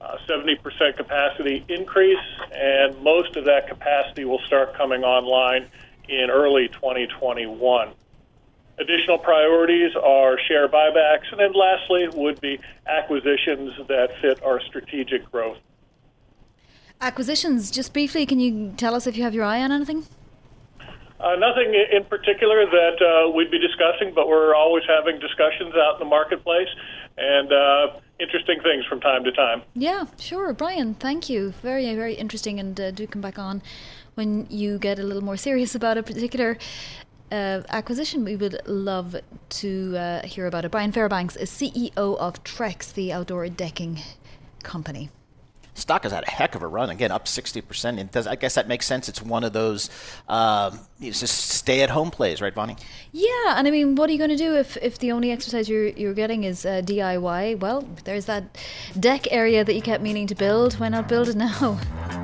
uh, 0.00 0.16
70% 0.28 0.96
capacity 0.96 1.64
increase, 1.68 2.18
and 2.52 3.02
most 3.02 3.36
of 3.36 3.44
that 3.46 3.68
capacity 3.68 4.24
will 4.24 4.40
start 4.46 4.74
coming 4.76 5.02
online 5.02 5.66
in 6.08 6.30
early 6.30 6.68
2021. 6.68 7.92
Additional 8.78 9.18
priorities 9.18 9.92
are 9.96 10.38
share 10.48 10.68
buybacks, 10.68 11.30
and 11.30 11.40
then 11.40 11.52
lastly 11.52 12.08
would 12.14 12.40
be 12.40 12.58
acquisitions 12.86 13.72
that 13.88 14.10
fit 14.20 14.42
our 14.42 14.60
strategic 14.60 15.30
growth. 15.30 15.58
Acquisitions, 17.00 17.70
just 17.70 17.92
briefly, 17.92 18.24
can 18.26 18.40
you 18.40 18.72
tell 18.76 18.94
us 18.94 19.06
if 19.06 19.16
you 19.16 19.22
have 19.24 19.34
your 19.34 19.44
eye 19.44 19.60
on 19.60 19.72
anything? 19.72 20.06
Uh, 21.24 21.36
nothing 21.36 21.72
in 21.90 22.04
particular 22.04 22.66
that 22.66 23.00
uh, 23.00 23.30
we'd 23.30 23.50
be 23.50 23.58
discussing, 23.58 24.12
but 24.14 24.28
we're 24.28 24.54
always 24.54 24.84
having 24.86 25.18
discussions 25.18 25.72
out 25.74 25.94
in 25.94 26.00
the 26.00 26.04
marketplace 26.04 26.68
and 27.16 27.50
uh, 27.50 27.98
interesting 28.20 28.60
things 28.62 28.84
from 28.84 29.00
time 29.00 29.24
to 29.24 29.32
time. 29.32 29.62
Yeah, 29.72 30.04
sure. 30.18 30.52
Bryan, 30.52 30.92
thank 30.92 31.30
you. 31.30 31.54
Very, 31.62 31.94
very 31.94 32.12
interesting. 32.12 32.60
And 32.60 32.78
uh, 32.78 32.90
do 32.90 33.06
come 33.06 33.22
back 33.22 33.38
on 33.38 33.62
when 34.16 34.46
you 34.50 34.78
get 34.78 34.98
a 34.98 35.02
little 35.02 35.24
more 35.24 35.38
serious 35.38 35.74
about 35.80 35.96
a 35.96 36.02
particular 36.02 36.58
uh, 37.32 37.62
acquisition. 37.70 38.22
We 38.22 38.36
would 38.36 38.60
love 38.66 39.16
to 39.48 39.96
uh, 39.96 40.26
hear 40.26 40.46
about 40.46 40.66
it. 40.66 40.72
Bryan 40.72 40.92
Fairbanks 40.92 41.36
is 41.36 41.50
CEO 41.50 41.96
of 41.96 42.44
Trex, 42.44 42.92
the 42.92 43.14
outdoor 43.14 43.48
decking 43.48 44.00
company 44.62 45.08
stock 45.74 46.04
has 46.04 46.12
had 46.12 46.24
a 46.24 46.30
heck 46.30 46.54
of 46.54 46.62
a 46.62 46.66
run. 46.66 46.90
Again, 46.90 47.10
up 47.10 47.26
60%. 47.26 48.00
And 48.00 48.10
does, 48.10 48.26
I 48.26 48.36
guess 48.36 48.54
that 48.54 48.68
makes 48.68 48.86
sense. 48.86 49.08
It's 49.08 49.20
one 49.20 49.44
of 49.44 49.52
those 49.52 49.90
um, 50.28 50.80
it's 51.00 51.20
just 51.20 51.36
stay 51.36 51.82
at 51.82 51.90
home 51.90 52.10
plays, 52.10 52.40
right, 52.40 52.54
Vonnie? 52.54 52.76
Yeah. 53.12 53.56
And 53.56 53.66
I 53.66 53.70
mean, 53.70 53.94
what 53.94 54.08
are 54.08 54.12
you 54.12 54.18
going 54.18 54.30
to 54.30 54.36
do 54.36 54.56
if, 54.56 54.76
if 54.78 54.98
the 54.98 55.12
only 55.12 55.30
exercise 55.30 55.68
you're, 55.68 55.88
you're 55.88 56.14
getting 56.14 56.44
is 56.44 56.64
uh, 56.64 56.82
DIY? 56.84 57.58
Well, 57.60 57.86
there's 58.04 58.26
that 58.26 58.56
deck 58.98 59.30
area 59.30 59.64
that 59.64 59.74
you 59.74 59.82
kept 59.82 60.02
meaning 60.02 60.26
to 60.28 60.34
build. 60.34 60.74
Why 60.74 60.88
not 60.88 61.08
build 61.08 61.28
it 61.28 61.36
now? 61.36 61.78